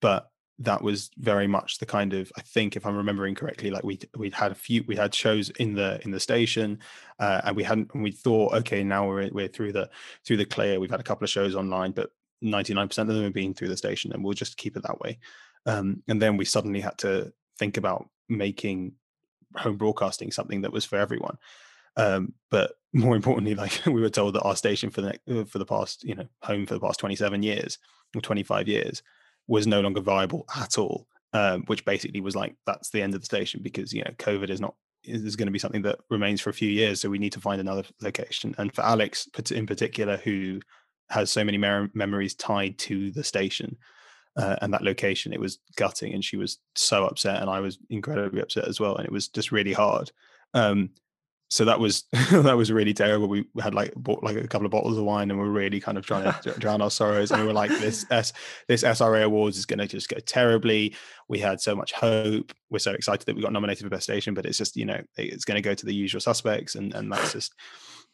But 0.00 0.28
that 0.58 0.82
was 0.82 1.10
very 1.16 1.46
much 1.46 1.78
the 1.78 1.86
kind 1.86 2.12
of 2.12 2.30
I 2.36 2.42
think 2.42 2.76
if 2.76 2.86
I'm 2.86 2.96
remembering 2.96 3.34
correctly, 3.34 3.70
like 3.70 3.84
we 3.84 3.98
we'd 4.16 4.34
had 4.34 4.52
a 4.52 4.56
few 4.56 4.84
we 4.86 4.96
had 4.96 5.14
shows 5.14 5.50
in 5.50 5.74
the 5.74 6.00
in 6.04 6.10
the 6.10 6.20
station, 6.20 6.78
uh, 7.18 7.40
and 7.44 7.56
we 7.56 7.64
hadn't 7.64 7.92
and 7.94 8.02
we 8.02 8.12
thought 8.12 8.54
okay 8.54 8.84
now 8.84 9.08
we're 9.08 9.30
we're 9.32 9.48
through 9.48 9.72
the 9.72 9.90
through 10.24 10.36
the 10.36 10.44
clear. 10.44 10.78
We've 10.78 10.90
had 10.90 11.00
a 11.00 11.04
couple 11.04 11.24
of 11.24 11.30
shows 11.30 11.54
online, 11.54 11.92
but 11.92 12.10
99% 12.42 12.98
of 12.98 13.06
them 13.06 13.22
have 13.22 13.32
been 13.32 13.54
through 13.54 13.68
the 13.68 13.76
station, 13.76 14.12
and 14.12 14.22
we'll 14.22 14.34
just 14.34 14.56
keep 14.56 14.76
it 14.76 14.82
that 14.82 15.00
way. 15.00 15.18
Um, 15.66 16.02
and 16.08 16.20
then 16.20 16.36
we 16.36 16.44
suddenly 16.44 16.80
had 16.80 16.98
to 16.98 17.32
think 17.58 17.76
about 17.76 18.08
making 18.28 18.92
home 19.56 19.76
broadcasting 19.76 20.32
something 20.32 20.62
that 20.62 20.72
was 20.72 20.84
for 20.84 20.96
everyone. 20.96 21.38
Um, 21.96 22.34
but 22.50 22.72
more 22.92 23.16
importantly, 23.16 23.54
like 23.56 23.84
we 23.86 24.00
were 24.00 24.10
told 24.10 24.34
that 24.34 24.42
our 24.42 24.56
station 24.56 24.90
for 24.90 25.00
the 25.00 25.18
uh, 25.28 25.44
for 25.44 25.58
the 25.58 25.66
past 25.66 26.04
you 26.04 26.14
know 26.14 26.26
home 26.42 26.66
for 26.66 26.74
the 26.74 26.80
past 26.80 27.00
27 27.00 27.42
years 27.42 27.78
or 28.14 28.20
25 28.20 28.68
years 28.68 29.02
was 29.46 29.66
no 29.66 29.80
longer 29.80 30.00
viable 30.00 30.44
at 30.56 30.78
all, 30.78 31.06
um, 31.32 31.62
which 31.66 31.84
basically 31.84 32.20
was 32.20 32.36
like 32.36 32.54
that's 32.66 32.90
the 32.90 33.02
end 33.02 33.14
of 33.14 33.20
the 33.20 33.26
station 33.26 33.60
because 33.62 33.92
you 33.92 34.02
know 34.02 34.12
COVID 34.18 34.50
is 34.50 34.60
not 34.60 34.74
is 35.04 35.34
going 35.34 35.46
to 35.46 35.52
be 35.52 35.58
something 35.58 35.82
that 35.82 35.98
remains 36.10 36.40
for 36.40 36.50
a 36.50 36.54
few 36.54 36.68
years. 36.68 37.00
So 37.00 37.10
we 37.10 37.18
need 37.18 37.32
to 37.32 37.40
find 37.40 37.60
another 37.60 37.82
location. 38.00 38.54
And 38.58 38.72
for 38.72 38.82
Alex 38.82 39.28
in 39.50 39.66
particular, 39.66 40.16
who 40.18 40.60
has 41.10 41.30
so 41.30 41.42
many 41.42 41.58
mer- 41.58 41.90
memories 41.92 42.36
tied 42.36 42.78
to 42.78 43.10
the 43.10 43.24
station 43.24 43.76
uh, 44.36 44.56
and 44.62 44.72
that 44.72 44.82
location, 44.82 45.32
it 45.32 45.40
was 45.40 45.58
gutting, 45.76 46.14
and 46.14 46.24
she 46.24 46.36
was 46.36 46.58
so 46.74 47.04
upset, 47.04 47.40
and 47.42 47.50
I 47.50 47.60
was 47.60 47.78
incredibly 47.90 48.40
upset 48.40 48.66
as 48.66 48.80
well, 48.80 48.96
and 48.96 49.04
it 49.04 49.12
was 49.12 49.28
just 49.28 49.52
really 49.52 49.72
hard. 49.74 50.10
Um, 50.54 50.90
so 51.52 51.66
that 51.66 51.78
was 51.78 52.04
that 52.30 52.56
was 52.56 52.72
really 52.72 52.94
terrible. 52.94 53.28
We 53.28 53.44
had 53.60 53.74
like 53.74 53.92
bought 53.94 54.24
like 54.24 54.36
a 54.36 54.48
couple 54.48 54.64
of 54.64 54.72
bottles 54.72 54.96
of 54.96 55.04
wine, 55.04 55.30
and 55.30 55.38
we 55.38 55.46
are 55.46 55.50
really 55.50 55.80
kind 55.80 55.98
of 55.98 56.06
trying 56.06 56.32
to 56.32 56.50
drown 56.58 56.80
our 56.80 56.90
sorrows. 56.90 57.30
And 57.30 57.42
we 57.42 57.46
were 57.46 57.52
like, 57.52 57.70
"This 57.70 58.06
S 58.10 58.32
this 58.68 58.82
SRA 58.82 59.24
Awards 59.24 59.58
is 59.58 59.66
going 59.66 59.78
to 59.78 59.86
just 59.86 60.08
go 60.08 60.18
terribly." 60.18 60.96
We 61.28 61.38
had 61.38 61.60
so 61.60 61.76
much 61.76 61.92
hope. 61.92 62.52
We're 62.70 62.78
so 62.78 62.92
excited 62.92 63.26
that 63.26 63.36
we 63.36 63.42
got 63.42 63.52
nominated 63.52 63.84
for 63.84 63.90
best 63.90 64.04
station, 64.04 64.32
but 64.32 64.46
it's 64.46 64.56
just 64.56 64.76
you 64.76 64.86
know 64.86 65.00
it's 65.16 65.44
going 65.44 65.56
to 65.56 65.68
go 65.68 65.74
to 65.74 65.86
the 65.86 65.94
usual 65.94 66.22
suspects, 66.22 66.74
and 66.74 66.94
and 66.94 67.12
that's 67.12 67.34
just 67.34 67.52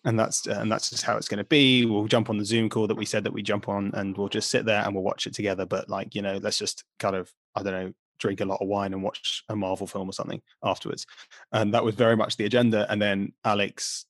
and 0.04 0.18
that's 0.18 0.46
and 0.48 0.70
that's 0.70 0.90
just 0.90 1.04
how 1.04 1.16
it's 1.16 1.28
going 1.28 1.38
to 1.38 1.44
be. 1.44 1.86
We'll 1.86 2.08
jump 2.08 2.30
on 2.30 2.38
the 2.38 2.44
Zoom 2.44 2.68
call 2.68 2.88
that 2.88 2.96
we 2.96 3.04
said 3.04 3.22
that 3.22 3.32
we 3.32 3.42
jump 3.42 3.68
on, 3.68 3.92
and 3.94 4.18
we'll 4.18 4.28
just 4.28 4.50
sit 4.50 4.64
there 4.64 4.82
and 4.84 4.94
we'll 4.94 5.04
watch 5.04 5.28
it 5.28 5.34
together. 5.34 5.64
But 5.64 5.88
like 5.88 6.16
you 6.16 6.22
know, 6.22 6.40
let's 6.42 6.58
just 6.58 6.82
kind 6.98 7.14
of 7.14 7.32
I 7.54 7.62
don't 7.62 7.72
know 7.72 7.92
drink 8.18 8.40
a 8.40 8.44
lot 8.44 8.60
of 8.60 8.68
wine 8.68 8.92
and 8.92 9.02
watch 9.02 9.44
a 9.48 9.56
Marvel 9.56 9.86
film 9.86 10.08
or 10.08 10.12
something 10.12 10.42
afterwards. 10.62 11.06
And 11.52 11.74
that 11.74 11.84
was 11.84 11.94
very 11.94 12.16
much 12.16 12.36
the 12.36 12.44
agenda. 12.44 12.86
And 12.90 13.00
then 13.00 13.32
Alex, 13.44 14.06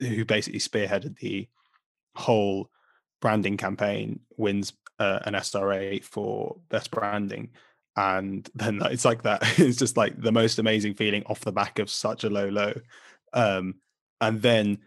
who 0.00 0.24
basically 0.24 0.60
spearheaded 0.60 1.18
the 1.18 1.48
whole 2.16 2.70
branding 3.20 3.56
campaign, 3.56 4.20
wins 4.36 4.72
uh, 4.98 5.20
an 5.24 5.34
SRA 5.34 6.02
for 6.04 6.56
best 6.68 6.90
branding. 6.90 7.50
And 7.96 8.48
then 8.54 8.80
it's 8.84 9.04
like 9.04 9.22
that. 9.22 9.42
It's 9.58 9.78
just 9.78 9.96
like 9.96 10.20
the 10.20 10.32
most 10.32 10.58
amazing 10.58 10.94
feeling 10.94 11.24
off 11.26 11.40
the 11.40 11.52
back 11.52 11.78
of 11.78 11.90
such 11.90 12.24
a 12.24 12.30
low 12.30 12.48
low. 12.48 12.74
Um, 13.32 13.76
and 14.20 14.40
then 14.40 14.78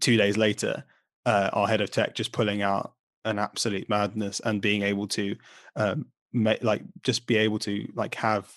two 0.00 0.16
days 0.16 0.36
later, 0.36 0.84
uh, 1.26 1.50
our 1.52 1.68
head 1.68 1.80
of 1.80 1.90
tech 1.90 2.14
just 2.14 2.32
pulling 2.32 2.62
out 2.62 2.94
an 3.24 3.38
absolute 3.38 3.88
madness 3.88 4.40
and 4.40 4.60
being 4.60 4.82
able 4.82 5.06
to 5.06 5.36
um, 5.76 6.06
like 6.34 6.82
just 7.02 7.26
be 7.26 7.36
able 7.36 7.58
to 7.60 7.90
like 7.94 8.14
have 8.14 8.50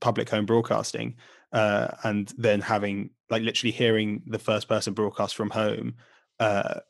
public 0.00 0.28
home 0.28 0.46
broadcasting 0.46 1.16
uh, 1.52 1.88
and 2.02 2.32
then 2.36 2.60
having 2.60 3.10
like 3.30 3.42
literally 3.42 3.72
hearing 3.72 4.22
the 4.26 4.38
first 4.38 4.68
person 4.68 4.92
broadcast 4.92 5.34
from 5.34 5.50
home 5.50 5.94
uh, 6.40 6.80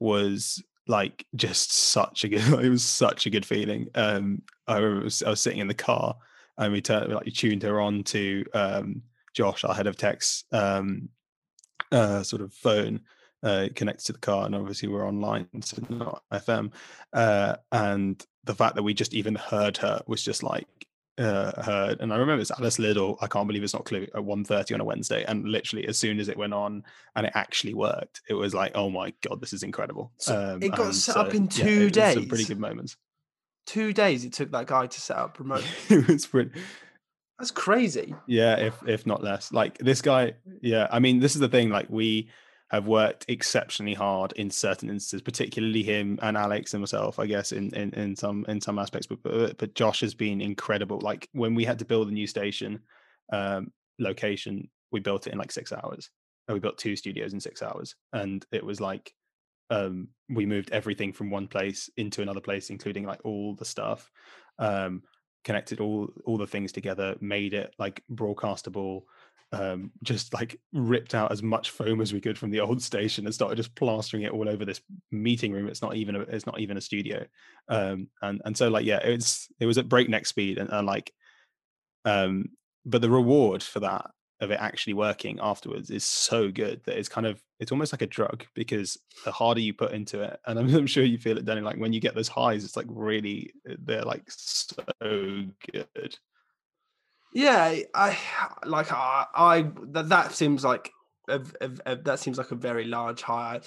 was 0.00 0.62
like 0.86 1.26
just 1.36 1.72
such 1.72 2.24
a 2.24 2.28
good 2.28 2.40
it 2.64 2.70
was 2.70 2.84
such 2.84 3.26
a 3.26 3.30
good 3.30 3.46
feeling. 3.46 3.88
Um 3.94 4.42
i 4.66 4.80
was, 4.80 5.22
i 5.22 5.30
was 5.30 5.40
sitting 5.40 5.60
in 5.60 5.68
the 5.68 5.74
car 5.74 6.16
and 6.56 6.72
we 6.72 6.80
turned 6.80 7.12
like 7.12 7.32
tuned 7.32 7.62
her 7.62 7.80
on 7.80 8.02
to 8.04 8.44
um 8.54 9.02
josh 9.34 9.64
our 9.64 9.74
head 9.74 9.86
of 9.86 9.96
techs 9.96 10.44
um 10.52 11.08
uh 11.92 12.22
sort 12.22 12.42
of 12.42 12.52
phone 12.52 13.00
uh 13.42 13.68
connected 13.74 14.06
to 14.06 14.12
the 14.12 14.18
car 14.18 14.46
and 14.46 14.54
obviously 14.54 14.88
we're 14.88 15.06
online 15.06 15.46
so 15.62 15.80
not 15.88 16.22
fm 16.32 16.72
uh 17.12 17.54
and 17.70 18.26
the 18.48 18.54
fact 18.54 18.74
that 18.74 18.82
we 18.82 18.94
just 18.94 19.12
even 19.12 19.34
heard 19.34 19.76
her 19.76 20.02
was 20.06 20.22
just 20.22 20.42
like 20.42 20.66
uh, 21.18 21.62
heard. 21.62 22.00
And 22.00 22.12
I 22.12 22.16
remember 22.16 22.40
it's 22.40 22.50
Alice 22.50 22.78
Liddell. 22.78 23.18
I 23.20 23.26
can't 23.26 23.46
believe 23.46 23.62
it's 23.62 23.74
not 23.74 23.84
clear 23.84 24.04
at 24.04 24.14
1.30 24.14 24.74
on 24.74 24.80
a 24.80 24.84
Wednesday. 24.84 25.22
And 25.24 25.44
literally, 25.44 25.86
as 25.86 25.98
soon 25.98 26.18
as 26.18 26.28
it 26.28 26.36
went 26.36 26.54
on 26.54 26.82
and 27.14 27.26
it 27.26 27.32
actually 27.34 27.74
worked, 27.74 28.22
it 28.28 28.34
was 28.34 28.54
like, 28.54 28.72
oh 28.74 28.88
my 28.88 29.12
god, 29.20 29.42
this 29.42 29.52
is 29.52 29.62
incredible. 29.62 30.12
So 30.16 30.54
um, 30.54 30.62
it 30.62 30.70
got 30.70 30.94
set 30.94 31.14
so, 31.14 31.20
up 31.20 31.34
in 31.34 31.46
two 31.46 31.84
yeah, 31.84 31.88
days. 31.90 32.14
Some 32.14 32.26
pretty 32.26 32.46
good 32.46 32.58
moments. 32.58 32.96
Two 33.66 33.92
days 33.92 34.24
it 34.24 34.32
took 34.32 34.50
that 34.52 34.66
guy 34.66 34.86
to 34.86 35.00
set 35.00 35.18
up 35.18 35.38
remote. 35.38 35.64
it 35.90 36.08
was 36.08 36.26
pretty. 36.26 36.52
That's 37.38 37.50
crazy. 37.50 38.14
Yeah, 38.26 38.56
if 38.56 38.74
if 38.86 39.06
not 39.06 39.22
less. 39.22 39.52
Like 39.52 39.76
this 39.76 40.00
guy. 40.00 40.32
Yeah, 40.62 40.88
I 40.90 41.00
mean, 41.00 41.20
this 41.20 41.34
is 41.34 41.40
the 41.40 41.48
thing. 41.48 41.68
Like 41.68 41.88
we 41.90 42.30
have 42.70 42.86
worked 42.86 43.24
exceptionally 43.28 43.94
hard 43.94 44.32
in 44.32 44.50
certain 44.50 44.90
instances, 44.90 45.22
particularly 45.22 45.82
him 45.82 46.18
and 46.22 46.36
Alex 46.36 46.74
and 46.74 46.82
myself, 46.82 47.18
I 47.18 47.26
guess, 47.26 47.52
in 47.52 47.74
in, 47.74 47.92
in 47.94 48.16
some 48.16 48.44
in 48.48 48.60
some 48.60 48.78
aspects. 48.78 49.06
But, 49.06 49.22
but, 49.22 49.58
but 49.58 49.74
Josh 49.74 50.00
has 50.00 50.14
been 50.14 50.40
incredible. 50.40 51.00
Like 51.00 51.28
when 51.32 51.54
we 51.54 51.64
had 51.64 51.78
to 51.78 51.84
build 51.84 52.08
a 52.08 52.12
new 52.12 52.26
station 52.26 52.80
um, 53.32 53.72
location, 53.98 54.68
we 54.92 55.00
built 55.00 55.26
it 55.26 55.32
in 55.32 55.38
like 55.38 55.52
six 55.52 55.72
hours. 55.72 56.10
And 56.46 56.54
we 56.54 56.60
built 56.60 56.78
two 56.78 56.96
studios 56.96 57.34
in 57.34 57.40
six 57.40 57.62
hours, 57.62 57.94
and 58.14 58.44
it 58.52 58.64
was 58.64 58.80
like 58.80 59.12
um, 59.70 60.08
we 60.30 60.46
moved 60.46 60.70
everything 60.70 61.12
from 61.12 61.30
one 61.30 61.46
place 61.46 61.90
into 61.98 62.22
another 62.22 62.40
place, 62.40 62.70
including 62.70 63.04
like 63.04 63.20
all 63.24 63.54
the 63.54 63.66
stuff. 63.66 64.10
Um, 64.58 65.02
connected 65.44 65.80
all 65.80 66.08
all 66.24 66.38
the 66.38 66.46
things 66.46 66.72
together, 66.72 67.16
made 67.20 67.54
it 67.54 67.74
like 67.78 68.02
broadcastable 68.10 69.02
um, 69.52 69.90
just 70.02 70.34
like 70.34 70.60
ripped 70.72 71.14
out 71.14 71.32
as 71.32 71.42
much 71.42 71.70
foam 71.70 72.00
as 72.00 72.12
we 72.12 72.20
could 72.20 72.38
from 72.38 72.50
the 72.50 72.60
old 72.60 72.82
station 72.90 73.26
and 73.26 73.34
started 73.34 73.56
just 73.56 73.74
plastering 73.74 74.22
it 74.24 74.32
all 74.32 74.48
over 74.48 74.64
this 74.64 74.80
meeting 75.10 75.52
room. 75.52 75.68
It's 75.68 75.82
not 75.82 75.96
even 75.96 76.16
a, 76.16 76.20
it's 76.20 76.46
not 76.46 76.60
even 76.60 76.76
a 76.76 76.82
studio, 76.82 77.24
um, 77.68 78.08
and 78.22 78.42
and 78.44 78.56
so 78.56 78.68
like 78.68 78.84
yeah, 78.84 78.98
it's 78.98 79.48
it 79.58 79.66
was 79.66 79.78
at 79.78 79.88
breakneck 79.88 80.26
speed 80.26 80.58
and, 80.58 80.70
and 80.70 80.86
like, 80.86 81.12
um, 82.04 82.46
but 82.84 83.00
the 83.00 83.10
reward 83.10 83.62
for 83.62 83.80
that 83.80 84.10
of 84.40 84.50
it 84.50 84.60
actually 84.60 84.94
working 84.94 85.38
afterwards 85.42 85.90
is 85.90 86.04
so 86.04 86.50
good 86.50 86.80
that 86.84 86.96
it's 86.96 87.08
kind 87.08 87.26
of 87.26 87.42
it's 87.58 87.72
almost 87.72 87.92
like 87.92 88.02
a 88.02 88.06
drug 88.06 88.44
because 88.54 88.96
the 89.24 89.32
harder 89.32 89.60
you 89.60 89.74
put 89.74 89.92
into 89.92 90.22
it 90.22 90.38
and 90.46 90.58
I'm, 90.58 90.74
I'm, 90.76 90.86
sure 90.86 91.02
you 91.02 91.18
feel 91.18 91.36
it 91.38 91.44
Danny 91.44 91.60
like 91.60 91.76
when 91.76 91.92
you 91.92 92.00
get 92.00 92.14
those 92.14 92.28
highs 92.28 92.64
it's 92.64 92.76
like 92.76 92.86
really 92.88 93.52
they're 93.64 94.02
like 94.02 94.22
so 94.28 94.76
good 95.72 96.16
yeah, 97.32 97.76
I 97.94 98.18
like 98.64 98.92
I, 98.92 99.26
I 99.34 99.70
that, 99.90 100.08
that 100.08 100.32
seems 100.32 100.64
like 100.64 100.92
a, 101.28 101.40
a, 101.60 101.70
a, 101.86 101.96
that 101.96 102.20
seems 102.20 102.38
like 102.38 102.50
a 102.50 102.56
very 102.56 102.84
large 102.84 103.22
high. 103.22 103.60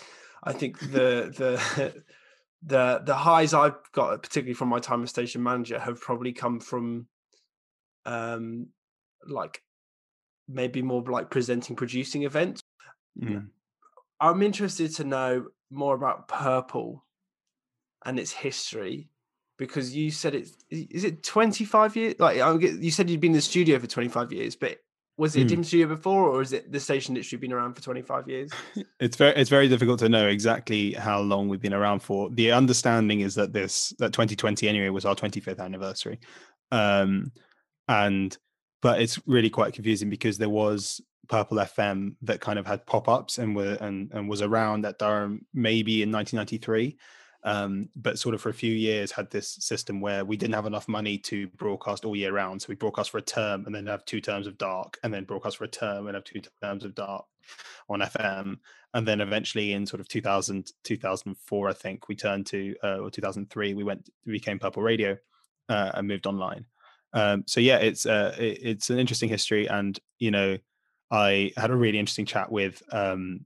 I 0.44 0.54
think 0.54 0.80
the 0.80 1.32
the 1.78 2.04
the 2.64 3.02
the 3.06 3.16
highs 3.16 3.54
I've 3.54 3.80
got, 3.94 4.22
particularly 4.24 4.54
from 4.54 4.70
my 4.70 4.80
time 4.80 5.04
as 5.04 5.10
station 5.10 5.44
manager, 5.44 5.80
have 5.80 6.02
probably 6.02 6.34
come 6.34 6.60
from 6.60 7.08
um 8.06 8.68
like 9.28 9.62
maybe 10.48 10.82
more 10.82 11.04
like 11.04 11.30
presenting 11.30 11.76
producing 11.76 12.24
events. 12.24 12.62
Mm. 13.22 13.48
I'm 14.20 14.42
interested 14.42 14.96
to 14.96 15.04
know 15.04 15.46
more 15.70 15.96
about 15.96 16.28
Purple 16.28 17.06
and 18.06 18.20
its 18.20 18.32
history 18.32 19.11
because 19.62 19.96
you 19.96 20.10
said 20.10 20.34
it's 20.34 20.58
is 20.72 21.04
it 21.04 21.22
25 21.22 21.96
years 21.96 22.16
like 22.18 22.38
you 22.62 22.90
said 22.90 23.08
you'd 23.08 23.22
been 23.22 23.30
in 23.30 23.36
the 23.36 23.42
studio 23.42 23.78
for 23.78 23.86
25 23.86 24.34
years 24.34 24.56
but 24.56 24.80
was 25.18 25.36
it 25.36 25.40
a 25.40 25.42
hmm. 25.44 25.48
different 25.50 25.68
studio 25.68 25.88
before 25.88 26.28
or 26.30 26.42
is 26.42 26.52
it 26.52 26.72
the 26.72 26.80
station 26.80 27.14
literally 27.14 27.40
been 27.40 27.54
around 27.54 27.76
for 27.76 27.82
25 27.84 28.28
years? 28.28 28.52
It's 29.00 29.18
very 29.18 29.36
it's 29.36 29.52
very 29.52 29.68
difficult 29.68 30.00
to 30.00 30.10
know 30.10 30.28
exactly 30.28 30.94
how 30.94 31.20
long 31.20 31.48
we've 31.48 31.62
been 31.62 31.76
around 31.76 32.00
for. 32.00 32.30
The 32.32 32.52
understanding 32.52 33.20
is 33.20 33.36
that 33.36 33.54
this 33.54 33.94
that 34.00 34.14
2020 34.14 34.68
anyway 34.68 34.90
was 34.90 35.06
our 35.06 35.14
25th 35.16 35.60
anniversary. 35.60 36.20
Um 36.72 37.32
and 37.88 38.36
but 38.82 39.00
it's 39.00 39.20
really 39.28 39.52
quite 39.52 39.74
confusing 39.74 40.10
because 40.10 40.40
there 40.40 40.50
was 40.50 41.02
Purple 41.30 41.58
FM 41.58 42.16
that 42.24 42.42
kind 42.42 42.58
of 42.58 42.66
had 42.66 42.88
pop 42.88 43.08
ups 43.08 43.38
and 43.38 43.56
were 43.56 43.78
and 43.80 44.12
and 44.14 44.28
was 44.28 44.42
around 44.42 44.86
at 44.86 44.98
Durham 44.98 45.46
maybe 45.54 46.02
in 46.02 46.12
1993 46.12 46.98
um, 47.44 47.90
but 47.96 48.20
sort 48.20 48.36
of 48.36 48.42
for 48.42 48.50
a 48.50 48.54
few 48.54 48.74
years 48.74 49.12
had 49.12 49.30
this 49.32 49.48
system 49.48 50.00
where 50.00 50.24
we 50.24 50.38
didn't 50.38 50.56
have 50.56 50.66
enough 50.66 50.88
money 50.88 51.18
to 51.18 51.48
broadcast 51.50 52.06
all 52.06 52.16
year 52.16 52.32
round. 52.32 52.62
So 52.62 52.68
we 52.70 52.76
broadcast 52.76 53.10
for 53.10 53.18
a 53.18 53.24
term 53.24 53.66
and 53.66 53.74
then 53.74 53.88
have 53.88 54.06
two 54.06 54.22
terms 54.22 54.48
of 54.48 54.58
dark, 54.58 55.00
and 55.04 55.14
then 55.14 55.24
broadcast 55.24 55.58
for 55.58 55.64
a 55.64 55.70
term 55.70 56.08
and 56.08 56.16
have 56.16 56.24
two 56.24 56.42
terms 56.62 56.86
of 56.86 56.96
dark 56.96 57.26
on 57.90 58.02
FM. 58.02 58.58
And 58.94 59.08
then 59.08 59.22
eventually 59.22 59.74
in 59.74 59.86
sort 59.86 60.02
of 60.02 60.08
2000, 60.08 60.72
2004, 60.84 61.70
I 61.70 61.74
think 61.74 62.08
we 62.08 62.16
turned 62.16 62.46
to, 62.48 62.76
uh, 62.84 62.98
or 62.98 63.10
2003, 63.10 63.74
we 63.74 63.84
went, 63.84 64.10
we 64.26 64.34
became 64.34 64.60
Purple 64.60 64.84
Radio 64.84 65.18
uh, 65.70 65.92
and 65.94 66.08
moved 66.08 66.28
online. 66.28 66.66
Um, 67.14 67.44
so 67.48 67.60
yeah, 67.60 67.78
it's 67.78 68.06
uh, 68.06 68.36
it, 68.38 68.60
it's 68.62 68.90
an 68.90 69.00
interesting 69.00 69.30
history, 69.30 69.68
and 69.68 70.00
you 70.20 70.32
know, 70.32 70.58
I 71.10 71.52
had 71.58 71.72
a 71.72 71.76
really 71.76 72.00
interesting 72.00 72.26
chat 72.26 72.52
with 72.52 72.82
um, 72.92 73.46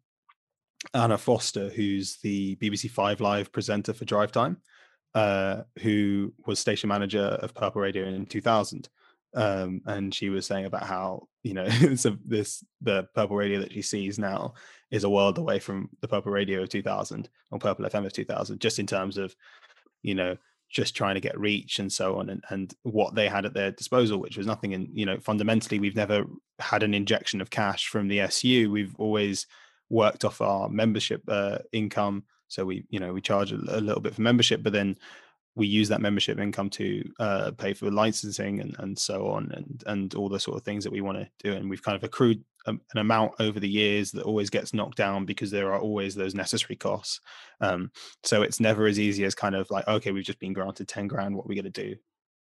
Anna 0.94 1.18
Foster, 1.18 1.70
who's 1.70 2.18
the 2.18 2.56
BBC 2.58 2.90
Five 2.90 3.22
Live 3.22 3.52
presenter 3.52 3.94
for 3.94 4.06
Drive 4.06 4.32
Time, 4.32 4.58
uh, 5.14 5.64
who 5.80 6.34
was 6.46 6.60
station 6.60 6.90
manager 6.90 7.20
of 7.20 7.54
Purple 7.54 7.82
Radio 7.82 8.06
in 8.06 8.26
2000. 8.26 8.90
Um, 9.34 9.82
and 9.86 10.16
she 10.16 10.30
was 10.30 10.46
saying 10.46 10.66
about 10.66 10.84
how 10.84 11.28
you 11.44 11.54
know 11.54 11.68
this 12.26 12.64
the 12.82 13.08
Purple 13.14 13.36
Radio 13.36 13.60
that 13.60 13.74
she 13.74 13.82
sees 13.82 14.18
now 14.18 14.54
is 14.92 15.04
a 15.04 15.10
world 15.10 15.38
away 15.38 15.60
from 15.60 15.90
the 16.02 16.08
Purple 16.08 16.32
Radio 16.32 16.64
of 16.64 16.70
2000 16.70 17.30
or 17.52 17.60
Purple 17.60 17.86
FM 17.86 18.06
of 18.06 18.14
2000, 18.14 18.62
just 18.62 18.80
in 18.80 18.88
terms 18.88 19.18
of 19.18 19.36
you 20.04 20.16
know 20.16 20.38
just 20.70 20.96
trying 20.96 21.16
to 21.16 21.22
get 21.22 21.40
reach 21.40 21.80
and 21.80 21.92
so 21.92 22.18
on 22.18 22.30
and, 22.30 22.44
and 22.50 22.74
what 22.84 23.14
they 23.14 23.30
had 23.30 23.46
at 23.46 23.54
their 23.54 23.72
disposal 23.72 24.18
which 24.20 24.36
was 24.36 24.48
nothing 24.48 24.74
and 24.74 24.90
you 24.92 25.06
know 25.06 25.18
fundamentally 25.20 25.80
we've 25.80 25.96
never 25.96 26.26
had 26.60 26.82
an 26.82 26.94
injection 26.94 27.40
of 27.40 27.52
cash 27.52 27.88
from 27.88 28.08
the 28.08 28.28
su 28.30 28.70
we've 28.72 28.96
always 28.98 29.46
worked 29.90 30.26
off 30.26 30.42
our 30.42 30.70
membership 30.70 31.22
uh, 31.28 31.60
income. 31.72 32.24
So 32.48 32.66
we, 32.66 32.86
you 32.90 33.00
know, 33.00 33.14
we 33.14 33.22
charge 33.22 33.52
a, 33.52 33.56
a, 33.56 33.82
little 33.82 34.02
bit 34.02 34.16
for 34.16 34.22
membership, 34.22 34.64
but 34.64 34.74
then 34.74 34.98
we 35.56 35.68
use 35.68 35.90
that 35.90 36.02
membership 36.02 36.40
income 36.40 36.70
to 36.70 37.04
uh, 37.20 37.52
pay 37.52 37.74
for 37.74 37.90
licensing 37.90 38.60
and, 38.60 38.76
and 38.80 39.00
so 39.00 39.28
on, 39.28 39.52
and 39.54 39.84
and 39.88 40.14
all 40.16 40.30
the 40.30 40.40
sort 40.40 40.58
of 40.58 40.64
things 40.64 40.84
that 40.84 40.92
we 40.92 41.02
want 41.02 41.18
to 41.18 41.30
do. 41.44 41.54
And 41.54 41.70
we've 41.70 41.82
kind 41.82 41.96
of 41.96 42.04
accrued 42.04 42.44
a, 42.68 42.72
an 42.72 42.98
amount 42.98 43.34
over 43.40 43.60
the 43.60 43.70
years 43.70 44.12
that 44.12 44.24
always 44.24 44.50
gets 44.50 44.74
knocked 44.74 44.98
down 44.98 45.26
because 45.26 45.52
there 45.52 45.72
are 45.72 45.80
always 45.80 46.14
those 46.14 46.36
necessary 46.36 46.76
costs. 46.76 47.22
Um, 47.62 47.92
so 48.24 48.42
it's 48.42 48.60
never 48.60 48.86
as 48.86 49.00
easy 49.00 49.24
as 49.24 49.34
kind 49.34 49.56
of 49.56 49.70
like, 49.72 49.88
okay, 49.88 50.12
we've 50.12 50.26
just 50.26 50.40
been 50.40 50.54
granted 50.54 50.88
ten 50.88 51.08
grand. 51.08 51.36
What 51.36 51.46
are 51.46 51.50
we 51.50 51.56
going 51.56 51.72
to 51.72 51.84
do? 51.84 51.96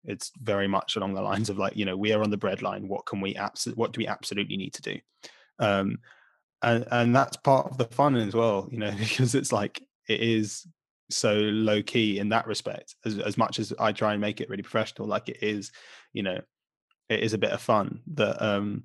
It's 0.04 0.32
very 0.40 0.68
much 0.68 0.96
along 0.96 1.14
the 1.14 1.22
lines 1.22 1.50
of 1.50 1.58
like, 1.58 1.76
you 1.76 1.84
know, 1.84 1.96
we 1.96 2.12
are 2.12 2.22
on 2.22 2.30
the 2.30 2.38
breadline. 2.38 2.88
What 2.88 3.06
can 3.06 3.20
we 3.20 3.34
abs- 3.34 3.66
What 3.74 3.92
do 3.92 3.98
we 3.98 4.06
absolutely 4.06 4.56
need 4.56 4.72
to 4.74 4.82
do? 4.82 4.98
Um, 5.58 5.98
and 6.66 6.84
and 6.90 7.16
that's 7.16 7.36
part 7.38 7.70
of 7.70 7.78
the 7.78 7.86
fun 7.86 8.16
as 8.16 8.34
well 8.34 8.68
you 8.70 8.78
know 8.78 8.90
because 8.98 9.34
it's 9.34 9.52
like 9.52 9.82
it 10.08 10.20
is 10.20 10.66
so 11.08 11.34
low 11.34 11.82
key 11.82 12.18
in 12.18 12.28
that 12.28 12.46
respect 12.46 12.96
as, 13.04 13.18
as 13.20 13.38
much 13.38 13.58
as 13.58 13.72
i 13.78 13.92
try 13.92 14.12
and 14.12 14.20
make 14.20 14.40
it 14.40 14.50
really 14.50 14.62
professional 14.62 15.08
like 15.08 15.28
it 15.28 15.38
is 15.40 15.70
you 16.12 16.22
know 16.22 16.38
it 17.08 17.20
is 17.20 17.32
a 17.32 17.38
bit 17.38 17.52
of 17.52 17.60
fun 17.60 18.00
that 18.08 18.42
um 18.44 18.82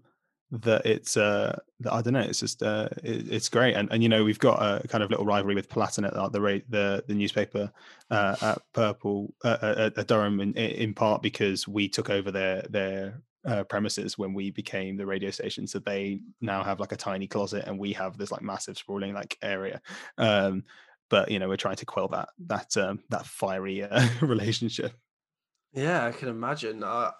that 0.51 0.85
it's 0.85 1.17
uh 1.17 1.57
that, 1.79 1.93
i 1.93 2.01
don't 2.01 2.13
know 2.13 2.19
it's 2.19 2.41
just 2.41 2.61
uh 2.61 2.87
it, 3.03 3.31
it's 3.31 3.49
great. 3.49 3.73
And 3.73 3.89
and 3.91 4.03
you 4.03 4.09
know 4.09 4.23
we've 4.23 4.37
got 4.37 4.61
a 4.61 4.85
kind 4.87 5.03
of 5.03 5.09
little 5.09 5.25
rivalry 5.25 5.55
with 5.55 5.69
Palatinate 5.69 6.15
uh, 6.15 6.27
the 6.27 6.61
the 6.69 7.03
the 7.07 7.15
newspaper 7.15 7.71
uh 8.11 8.35
at 8.41 8.61
purple 8.73 9.33
uh, 9.45 9.57
at, 9.61 9.97
at 9.97 10.07
durham 10.07 10.41
in 10.41 10.53
in 10.53 10.93
part 10.93 11.21
because 11.21 11.69
we 11.69 11.87
took 11.87 12.09
over 12.09 12.31
their 12.31 12.63
their 12.69 13.21
uh, 13.45 13.63
premises 13.63 14.17
when 14.17 14.33
we 14.33 14.51
became 14.51 14.97
the 14.97 15.05
radio 15.05 15.31
station. 15.31 15.67
So 15.67 15.79
they 15.79 16.21
now 16.41 16.63
have 16.63 16.79
like 16.79 16.91
a 16.91 16.97
tiny 16.97 17.27
closet, 17.27 17.65
and 17.67 17.79
we 17.79 17.93
have 17.93 18.17
this 18.17 18.31
like 18.31 18.41
massive 18.41 18.77
sprawling 18.77 19.13
like 19.13 19.37
area. 19.41 19.81
Um, 20.17 20.63
but 21.09 21.29
you 21.29 21.39
know, 21.39 21.49
we're 21.49 21.57
trying 21.57 21.75
to 21.77 21.85
quell 21.85 22.07
that 22.09 22.29
that 22.47 22.77
um, 22.77 22.99
that 23.09 23.25
fiery 23.25 23.83
uh, 23.83 24.07
relationship. 24.21 24.93
Yeah, 25.73 26.05
I 26.05 26.11
can 26.11 26.27
imagine. 26.29 26.83
Uh, 26.83 27.11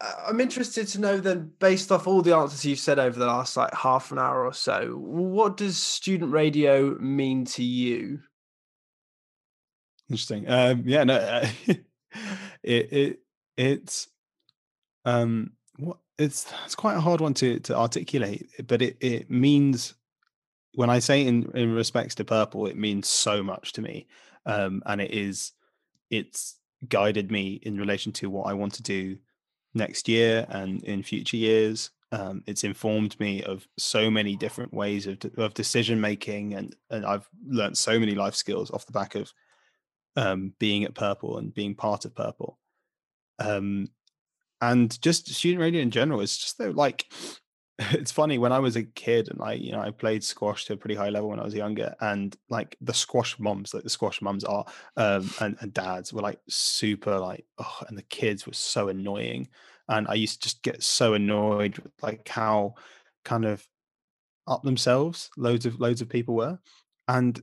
I'm 0.00 0.40
interested 0.40 0.86
to 0.88 1.00
know 1.00 1.18
then, 1.18 1.52
based 1.58 1.90
off 1.90 2.06
all 2.06 2.22
the 2.22 2.36
answers 2.36 2.64
you've 2.64 2.78
said 2.78 2.98
over 2.98 3.18
the 3.18 3.26
last 3.26 3.56
like 3.56 3.74
half 3.74 4.12
an 4.12 4.18
hour 4.18 4.46
or 4.46 4.52
so, 4.52 4.92
what 4.96 5.56
does 5.56 5.76
student 5.76 6.32
radio 6.32 6.94
mean 6.98 7.44
to 7.46 7.64
you? 7.64 8.20
Interesting. 10.08 10.48
Um, 10.48 10.84
yeah, 10.86 11.04
no, 11.04 11.16
uh, 11.16 11.48
it 12.62 12.92
it 12.92 13.20
it's 13.56 14.08
um, 15.08 15.52
what 15.78 15.98
it's 16.18 16.52
it's 16.64 16.74
quite 16.74 16.96
a 16.96 17.00
hard 17.00 17.20
one 17.20 17.34
to 17.34 17.60
to 17.60 17.76
articulate, 17.76 18.48
but 18.66 18.82
it 18.82 18.96
it 19.00 19.30
means 19.30 19.94
when 20.74 20.90
I 20.90 20.98
say 20.98 21.26
in 21.26 21.50
in 21.54 21.74
respects 21.74 22.14
to 22.16 22.24
purple, 22.24 22.66
it 22.66 22.76
means 22.76 23.08
so 23.08 23.42
much 23.42 23.72
to 23.74 23.82
me, 23.82 24.06
um, 24.44 24.82
and 24.86 25.00
it 25.00 25.12
is 25.12 25.52
it's 26.10 26.56
guided 26.88 27.30
me 27.30 27.60
in 27.62 27.78
relation 27.78 28.12
to 28.12 28.30
what 28.30 28.46
I 28.46 28.52
want 28.52 28.74
to 28.74 28.82
do 28.82 29.18
next 29.74 30.08
year 30.08 30.46
and 30.50 30.82
in 30.84 31.02
future 31.02 31.36
years. 31.36 31.90
Um, 32.10 32.42
it's 32.46 32.64
informed 32.64 33.18
me 33.20 33.42
of 33.42 33.68
so 33.76 34.10
many 34.10 34.36
different 34.36 34.72
ways 34.74 35.06
of 35.06 35.18
of 35.36 35.54
decision 35.54 36.00
making, 36.00 36.54
and 36.54 36.76
and 36.90 37.06
I've 37.06 37.28
learned 37.46 37.78
so 37.78 37.98
many 37.98 38.14
life 38.14 38.34
skills 38.34 38.70
off 38.70 38.86
the 38.86 38.92
back 38.92 39.14
of 39.14 39.32
um, 40.16 40.52
being 40.58 40.84
at 40.84 40.94
Purple 40.94 41.38
and 41.38 41.54
being 41.54 41.74
part 41.74 42.04
of 42.04 42.14
Purple. 42.14 42.58
Um, 43.38 43.88
and 44.60 45.00
just 45.02 45.28
student 45.28 45.60
radio 45.60 45.80
in 45.80 45.90
general 45.90 46.20
is 46.20 46.36
just 46.36 46.60
like 46.60 47.06
it's 47.78 48.10
funny 48.10 48.38
when 48.38 48.52
I 48.52 48.58
was 48.58 48.76
a 48.76 48.82
kid 48.82 49.28
and 49.28 49.38
like 49.38 49.60
you 49.60 49.72
know 49.72 49.80
I 49.80 49.90
played 49.90 50.24
squash 50.24 50.64
to 50.66 50.72
a 50.72 50.76
pretty 50.76 50.96
high 50.96 51.10
level 51.10 51.28
when 51.28 51.38
I 51.38 51.44
was 51.44 51.54
younger 51.54 51.94
and 52.00 52.36
like 52.48 52.76
the 52.80 52.94
squash 52.94 53.38
moms 53.38 53.72
like 53.72 53.84
the 53.84 53.90
squash 53.90 54.20
moms 54.20 54.44
are 54.44 54.64
um 54.96 55.30
and, 55.40 55.56
and 55.60 55.72
dads 55.72 56.12
were 56.12 56.22
like 56.22 56.40
super 56.48 57.18
like 57.18 57.44
oh 57.58 57.78
and 57.88 57.96
the 57.96 58.02
kids 58.02 58.46
were 58.46 58.52
so 58.52 58.88
annoying 58.88 59.48
and 59.88 60.08
I 60.08 60.14
used 60.14 60.42
to 60.42 60.48
just 60.48 60.62
get 60.62 60.82
so 60.82 61.14
annoyed 61.14 61.78
with 61.78 61.92
like 62.02 62.26
how 62.28 62.74
kind 63.24 63.44
of 63.44 63.66
up 64.48 64.62
themselves 64.62 65.30
loads 65.36 65.66
of 65.66 65.78
loads 65.78 66.00
of 66.00 66.08
people 66.08 66.34
were 66.34 66.58
and 67.06 67.40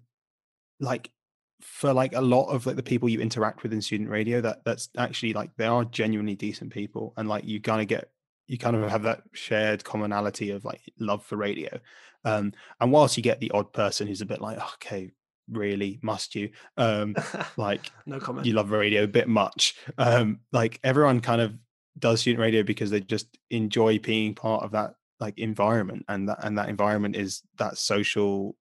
like 0.80 1.12
for 1.61 1.93
like 1.93 2.13
a 2.13 2.21
lot 2.21 2.47
of 2.47 2.65
like 2.65 2.75
the 2.75 2.83
people 2.83 3.09
you 3.09 3.19
interact 3.19 3.63
with 3.63 3.73
in 3.73 3.81
student 3.81 4.09
radio 4.09 4.41
that 4.41 4.63
that's 4.65 4.89
actually 4.97 5.33
like 5.33 5.49
they 5.57 5.65
are 5.65 5.85
genuinely 5.85 6.35
decent 6.35 6.71
people 6.71 7.13
and 7.17 7.29
like 7.29 7.45
you 7.45 7.61
kind 7.61 7.81
of 7.81 7.87
get 7.87 8.09
you 8.47 8.57
kind 8.57 8.75
of 8.75 8.89
have 8.89 9.03
that 9.03 9.23
shared 9.33 9.83
commonality 9.83 10.51
of 10.51 10.65
like 10.65 10.81
love 10.99 11.23
for 11.25 11.35
radio. 11.35 11.79
Um 12.23 12.53
and 12.79 12.91
whilst 12.91 13.17
you 13.17 13.23
get 13.23 13.39
the 13.39 13.51
odd 13.51 13.73
person 13.73 14.07
who's 14.07 14.21
a 14.21 14.25
bit 14.25 14.41
like 14.41 14.59
okay 14.75 15.11
really? 15.49 15.99
Must 16.01 16.35
you? 16.35 16.49
Um 16.77 17.15
like 17.57 17.91
no 18.05 18.19
comment. 18.19 18.45
you 18.45 18.53
love 18.53 18.71
radio 18.71 19.03
a 19.03 19.07
bit 19.07 19.27
much. 19.27 19.75
Um 19.97 20.39
like 20.51 20.79
everyone 20.83 21.21
kind 21.21 21.41
of 21.41 21.53
does 21.97 22.21
student 22.21 22.41
radio 22.41 22.63
because 22.63 22.89
they 22.89 22.99
just 22.99 23.37
enjoy 23.49 23.97
being 23.99 24.35
part 24.35 24.63
of 24.63 24.71
that 24.71 24.95
like 25.19 25.39
environment 25.39 26.05
and 26.09 26.27
that 26.27 26.39
and 26.43 26.57
that 26.57 26.69
environment 26.69 27.15
is 27.15 27.41
that 27.57 27.77
social 27.77 28.55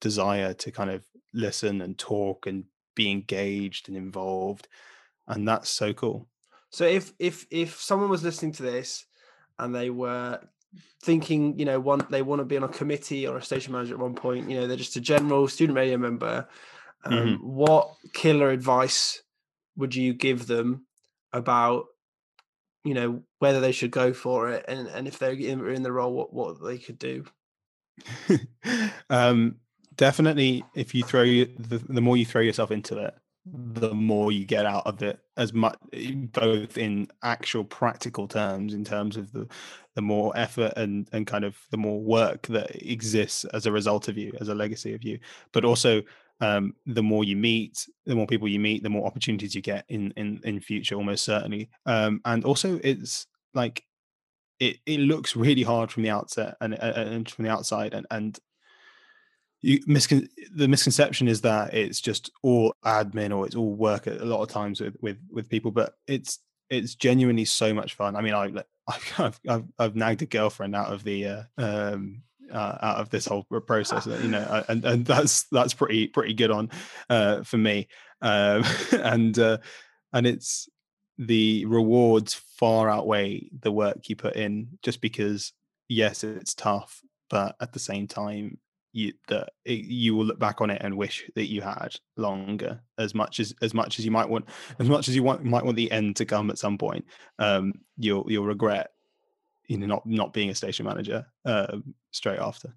desire 0.00 0.52
to 0.52 0.72
kind 0.72 0.90
of 0.90 1.06
listen 1.32 1.80
and 1.80 1.98
talk 1.98 2.46
and 2.46 2.64
be 2.94 3.10
engaged 3.10 3.88
and 3.88 3.96
involved 3.96 4.68
and 5.26 5.46
that's 5.48 5.70
so 5.70 5.92
cool 5.92 6.28
so 6.70 6.84
if 6.84 7.12
if 7.18 7.46
if 7.50 7.80
someone 7.80 8.10
was 8.10 8.22
listening 8.22 8.52
to 8.52 8.62
this 8.62 9.06
and 9.58 9.74
they 9.74 9.90
were 9.90 10.40
thinking 11.02 11.58
you 11.58 11.64
know 11.64 11.80
one 11.80 12.06
they 12.10 12.22
want 12.22 12.40
to 12.40 12.44
be 12.44 12.56
on 12.56 12.64
a 12.64 12.68
committee 12.68 13.26
or 13.26 13.36
a 13.36 13.42
station 13.42 13.72
manager 13.72 13.94
at 13.94 14.00
one 14.00 14.14
point 14.14 14.48
you 14.48 14.58
know 14.58 14.66
they're 14.66 14.76
just 14.76 14.96
a 14.96 15.00
general 15.00 15.48
student 15.48 15.76
radio 15.76 15.96
member 15.96 16.46
um, 17.04 17.12
mm-hmm. 17.12 17.46
what 17.46 17.94
killer 18.12 18.50
advice 18.50 19.22
would 19.76 19.94
you 19.94 20.14
give 20.14 20.46
them 20.46 20.86
about 21.32 21.86
you 22.84 22.94
know 22.94 23.22
whether 23.38 23.60
they 23.60 23.72
should 23.72 23.90
go 23.90 24.12
for 24.12 24.50
it 24.50 24.64
and 24.68 24.88
and 24.88 25.06
if 25.06 25.18
they're 25.18 25.32
in, 25.32 25.66
in 25.68 25.82
the 25.82 25.92
role 25.92 26.12
what 26.12 26.32
what 26.32 26.62
they 26.64 26.78
could 26.78 26.98
do 26.98 27.24
um 29.10 29.56
definitely 30.02 30.64
if 30.74 30.96
you 30.96 31.04
throw 31.04 31.22
the, 31.24 31.80
the 31.88 32.00
more 32.00 32.16
you 32.16 32.26
throw 32.26 32.40
yourself 32.40 32.72
into 32.72 32.98
it 32.98 33.14
the 33.46 33.94
more 33.94 34.32
you 34.32 34.44
get 34.44 34.66
out 34.66 34.84
of 34.84 35.00
it 35.00 35.20
as 35.36 35.52
much 35.52 35.78
both 36.32 36.76
in 36.76 37.06
actual 37.22 37.62
practical 37.62 38.26
terms 38.26 38.74
in 38.74 38.84
terms 38.84 39.16
of 39.16 39.30
the 39.30 39.46
the 39.94 40.02
more 40.02 40.36
effort 40.36 40.72
and 40.76 41.08
and 41.12 41.28
kind 41.28 41.44
of 41.44 41.56
the 41.70 41.76
more 41.76 42.00
work 42.00 42.48
that 42.48 42.74
exists 42.82 43.44
as 43.54 43.64
a 43.64 43.70
result 43.70 44.08
of 44.08 44.18
you 44.18 44.32
as 44.40 44.48
a 44.48 44.54
legacy 44.56 44.92
of 44.92 45.04
you. 45.04 45.20
But 45.52 45.64
also 45.64 46.02
um, 46.40 46.74
the 46.84 47.02
more 47.04 47.22
you 47.22 47.36
meet 47.36 47.86
the 48.04 48.16
more 48.16 48.26
people 48.26 48.48
you 48.48 48.58
meet 48.58 48.82
the 48.82 48.90
more 48.90 49.06
opportunities 49.06 49.54
you 49.54 49.62
get 49.62 49.84
in 49.88 50.12
in 50.16 50.40
in 50.42 50.58
future 50.58 50.96
almost 50.96 51.24
certainly. 51.24 51.70
Um, 51.86 52.20
and 52.24 52.44
also 52.44 52.80
it's 52.82 53.28
like 53.54 53.84
it, 54.58 54.78
it 54.84 54.98
looks 54.98 55.36
really 55.36 55.62
hard 55.62 55.92
from 55.92 56.02
the 56.02 56.10
outset 56.10 56.56
and, 56.60 56.74
and 56.74 57.30
from 57.30 57.44
the 57.44 57.52
outside 57.52 57.94
and 57.94 58.06
and 58.10 58.40
you 59.62 59.80
miscon- 59.86 60.28
the 60.54 60.68
misconception 60.68 61.28
is 61.28 61.40
that 61.40 61.72
it's 61.72 62.00
just 62.00 62.30
all 62.42 62.74
admin 62.84 63.34
or 63.36 63.46
it's 63.46 63.56
all 63.56 63.74
work 63.74 64.06
a 64.06 64.24
lot 64.24 64.42
of 64.42 64.48
times 64.48 64.80
with 64.80 64.96
with 65.00 65.18
with 65.30 65.48
people 65.48 65.70
but 65.70 65.94
it's 66.06 66.40
it's 66.72 66.94
genuinely 66.94 67.44
so 67.44 67.74
much 67.74 67.94
fun. 67.94 68.16
I 68.16 68.22
mean, 68.22 68.34
I 68.34 68.50
I've 69.18 69.40
I've, 69.48 69.64
I've 69.78 69.96
nagged 69.96 70.22
a 70.22 70.26
girlfriend 70.26 70.74
out 70.74 70.92
of 70.92 71.04
the 71.04 71.26
uh, 71.26 71.42
um 71.58 72.22
uh, 72.50 72.78
out 72.82 72.96
of 72.98 73.10
this 73.10 73.26
whole 73.26 73.44
process, 73.44 74.06
you 74.06 74.28
know, 74.28 74.64
and 74.68 74.84
and 74.84 75.06
that's 75.06 75.44
that's 75.52 75.74
pretty 75.74 76.08
pretty 76.08 76.34
good 76.34 76.50
on 76.50 76.70
uh, 77.08 77.42
for 77.42 77.58
me, 77.58 77.88
um, 78.22 78.64
and 78.92 79.38
uh, 79.38 79.58
and 80.12 80.26
it's 80.26 80.68
the 81.18 81.64
rewards 81.66 82.34
far 82.34 82.90
outweigh 82.90 83.48
the 83.60 83.70
work 83.70 84.08
you 84.08 84.16
put 84.16 84.34
in, 84.34 84.78
just 84.82 85.00
because 85.00 85.52
yes, 85.88 86.24
it's 86.24 86.54
tough, 86.54 87.02
but 87.30 87.54
at 87.60 87.72
the 87.72 87.78
same 87.78 88.06
time, 88.06 88.58
you 88.92 89.12
that 89.28 89.50
you 89.64 90.14
will 90.14 90.24
look 90.24 90.38
back 90.38 90.60
on 90.60 90.70
it 90.70 90.80
and 90.82 90.96
wish 90.96 91.28
that 91.34 91.48
you 91.48 91.62
had 91.62 91.94
longer 92.16 92.80
as 92.98 93.14
much 93.14 93.40
as 93.40 93.54
as 93.62 93.72
much 93.74 93.98
as 93.98 94.04
you 94.04 94.10
might 94.10 94.28
want 94.28 94.44
as 94.78 94.88
much 94.88 95.08
as 95.08 95.16
you 95.16 95.22
want 95.22 95.44
might 95.44 95.64
want 95.64 95.76
the 95.76 95.90
end 95.90 96.16
to 96.16 96.24
come 96.24 96.50
at 96.50 96.58
some 96.58 96.76
point 96.76 97.04
um 97.38 97.72
you'll 97.96 98.24
you'll 98.28 98.44
regret 98.44 98.90
you 99.66 99.78
know 99.78 99.86
not 99.86 100.04
not 100.04 100.32
being 100.32 100.50
a 100.50 100.54
station 100.54 100.84
manager 100.84 101.26
uh, 101.44 101.78
straight 102.10 102.38
after 102.38 102.74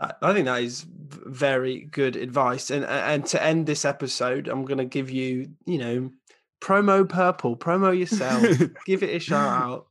I 0.00 0.32
think 0.32 0.46
that 0.46 0.62
is 0.62 0.86
very 0.88 1.80
good 1.90 2.14
advice. 2.14 2.70
And 2.70 2.84
and 2.84 3.26
to 3.26 3.42
end 3.42 3.66
this 3.66 3.84
episode, 3.84 4.46
I'm 4.46 4.64
going 4.64 4.78
to 4.78 4.84
give 4.84 5.10
you, 5.10 5.50
you 5.66 5.78
know, 5.78 6.10
promo 6.60 7.08
purple, 7.08 7.56
promo 7.56 7.98
yourself, 7.98 8.44
give 8.86 9.02
it 9.02 9.14
a 9.14 9.18
shout 9.18 9.62
out. 9.62 9.86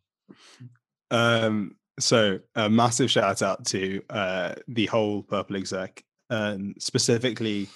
Um, 1.11 1.75
so 1.99 2.39
a 2.55 2.69
massive 2.69 3.09
shout 3.09 3.41
out 3.41 3.65
to 3.65 4.01
uh, 4.09 4.55
the 4.67 4.85
whole 4.85 5.23
Purple 5.23 5.55
exec, 5.55 6.03
and 6.29 6.75
specifically 6.79 7.67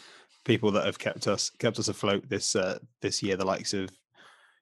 people 0.45 0.71
that 0.71 0.85
have 0.85 0.99
kept 0.99 1.27
us 1.27 1.49
kept 1.59 1.79
us 1.79 1.87
afloat 1.87 2.27
this 2.29 2.55
uh, 2.55 2.79
this 3.01 3.21
year. 3.23 3.37
The 3.37 3.45
likes 3.45 3.73
of, 3.73 3.89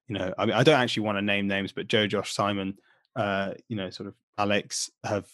you 0.08 0.18
know, 0.18 0.34
I 0.38 0.46
mean, 0.46 0.56
I 0.56 0.64
don't 0.64 0.80
actually 0.80 1.04
want 1.04 1.18
to 1.18 1.22
name 1.22 1.48
names, 1.48 1.72
but 1.72 1.88
Joe, 1.88 2.08
Josh, 2.08 2.34
Simon, 2.34 2.78
uh, 3.16 3.54
you 3.68 3.76
know, 3.76 3.90
sort 3.90 4.08
of 4.08 4.16
Alex 4.38 4.90
have 5.04 5.28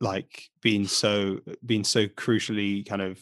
like 0.00 0.48
been 0.62 0.86
so 0.86 1.40
been 1.64 1.84
so 1.84 2.06
crucially 2.06 2.86
kind 2.86 3.02
of 3.02 3.18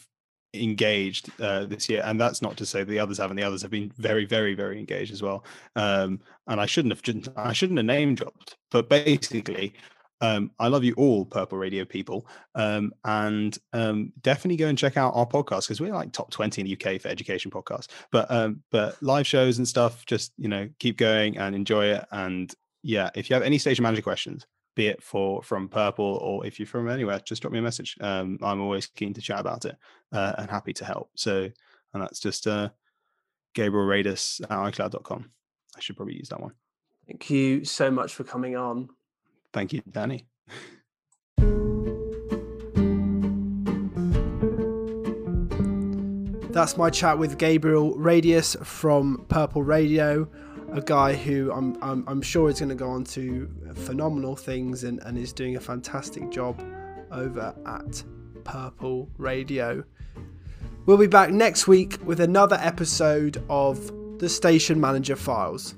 engaged 0.53 1.29
uh, 1.41 1.65
this 1.65 1.89
year, 1.89 2.01
and 2.05 2.19
that's 2.19 2.41
not 2.41 2.57
to 2.57 2.65
say 2.65 2.83
the 2.83 2.99
others 2.99 3.17
haven't. 3.17 3.37
The 3.37 3.43
others 3.43 3.61
have 3.61 3.71
been 3.71 3.91
very, 3.97 4.25
very, 4.25 4.55
very 4.55 4.79
engaged 4.79 5.13
as 5.13 5.21
well. 5.21 5.43
Um, 5.75 6.19
and 6.47 6.59
I 6.59 6.65
shouldn't 6.65 6.93
have, 6.93 7.35
I 7.37 7.53
shouldn't 7.53 7.77
have 7.77 7.85
name 7.85 8.15
dropped, 8.15 8.57
but 8.71 8.89
basically, 8.89 9.73
um, 10.21 10.51
I 10.59 10.67
love 10.67 10.83
you 10.83 10.93
all, 10.95 11.25
Purple 11.25 11.57
Radio 11.57 11.85
people, 11.85 12.27
um, 12.55 12.93
and 13.03 13.57
um, 13.73 14.13
definitely 14.21 14.57
go 14.57 14.67
and 14.67 14.77
check 14.77 14.97
out 14.97 15.13
our 15.15 15.25
podcast 15.25 15.63
because 15.63 15.81
we're 15.81 15.93
like 15.93 16.11
top 16.11 16.31
twenty 16.31 16.61
in 16.61 16.67
the 16.67 16.73
UK 16.73 17.01
for 17.01 17.09
education 17.09 17.51
podcasts. 17.51 17.87
But 18.11 18.29
um, 18.31 18.63
but 18.71 19.01
live 19.03 19.27
shows 19.27 19.57
and 19.57 19.67
stuff, 19.67 20.05
just 20.05 20.31
you 20.37 20.47
know, 20.47 20.69
keep 20.79 20.97
going 20.97 21.37
and 21.37 21.55
enjoy 21.55 21.87
it. 21.87 22.05
And 22.11 22.53
yeah, 22.81 23.09
if 23.15 23.29
you 23.29 23.33
have 23.33 23.43
any 23.43 23.57
station 23.57 23.83
manager 23.83 24.01
questions, 24.01 24.45
be 24.75 24.87
it 24.87 25.01
for 25.01 25.41
from 25.43 25.67
Purple 25.67 26.19
or 26.21 26.45
if 26.45 26.59
you're 26.59 26.67
from 26.67 26.89
anywhere, 26.89 27.19
just 27.19 27.41
drop 27.41 27.51
me 27.51 27.59
a 27.59 27.63
message. 27.63 27.95
Um, 27.99 28.37
I'm 28.41 28.61
always 28.61 28.87
keen 28.87 29.13
to 29.13 29.21
chat 29.21 29.39
about 29.39 29.65
it 29.65 29.75
uh, 30.11 30.33
and 30.37 30.49
happy 30.49 30.73
to 30.73 30.85
help. 30.85 31.09
So, 31.15 31.49
and 31.93 32.03
that's 32.03 32.19
just 32.19 32.47
uh, 32.47 32.69
Gabriel 33.53 33.87
Radus 33.87 34.41
at 34.41 34.49
iCloud.com. 34.49 35.29
I 35.75 35.79
should 35.79 35.97
probably 35.97 36.15
use 36.15 36.29
that 36.29 36.41
one. 36.41 36.53
Thank 37.07 37.29
you 37.29 37.63
so 37.65 37.91
much 37.91 38.13
for 38.13 38.23
coming 38.23 38.55
on. 38.55 38.89
Thank 39.55 39.71
you, 39.71 39.81
Danny. 39.89 40.25
That's 46.51 46.75
my 46.75 46.89
chat 46.89 47.17
with 47.17 47.37
Gabriel 47.37 47.95
Radus 47.95 48.57
from 48.65 49.25
Purple 49.29 49.63
Radio 49.63 50.29
a 50.73 50.81
guy 50.81 51.13
who 51.13 51.53
I'm, 51.53 51.81
I'm, 51.81 52.03
I'm 52.05 52.21
sure 52.21 52.49
is 52.49 52.59
going 52.59 52.67
to 52.67 52.75
go 52.75 52.89
on 52.89 53.05
to 53.05 53.49
phenomenal 53.75 54.35
things 54.35 54.83
and, 54.83 54.99
and 55.03 55.17
is 55.17 55.31
doing 55.31 55.55
a 55.55 55.59
fantastic 55.61 56.29
job 56.31 56.61
over 57.13 57.55
at 57.65 58.03
Purple 58.43 59.09
Radio. 59.17 59.85
We'll 60.85 60.97
be 60.97 61.07
back 61.07 61.31
next 61.31 61.65
week 61.65 61.97
with 62.03 62.19
another 62.19 62.57
episode 62.59 63.41
of 63.49 64.19
the 64.19 64.27
Station 64.27 64.81
Manager 64.81 65.15
Files. 65.15 65.75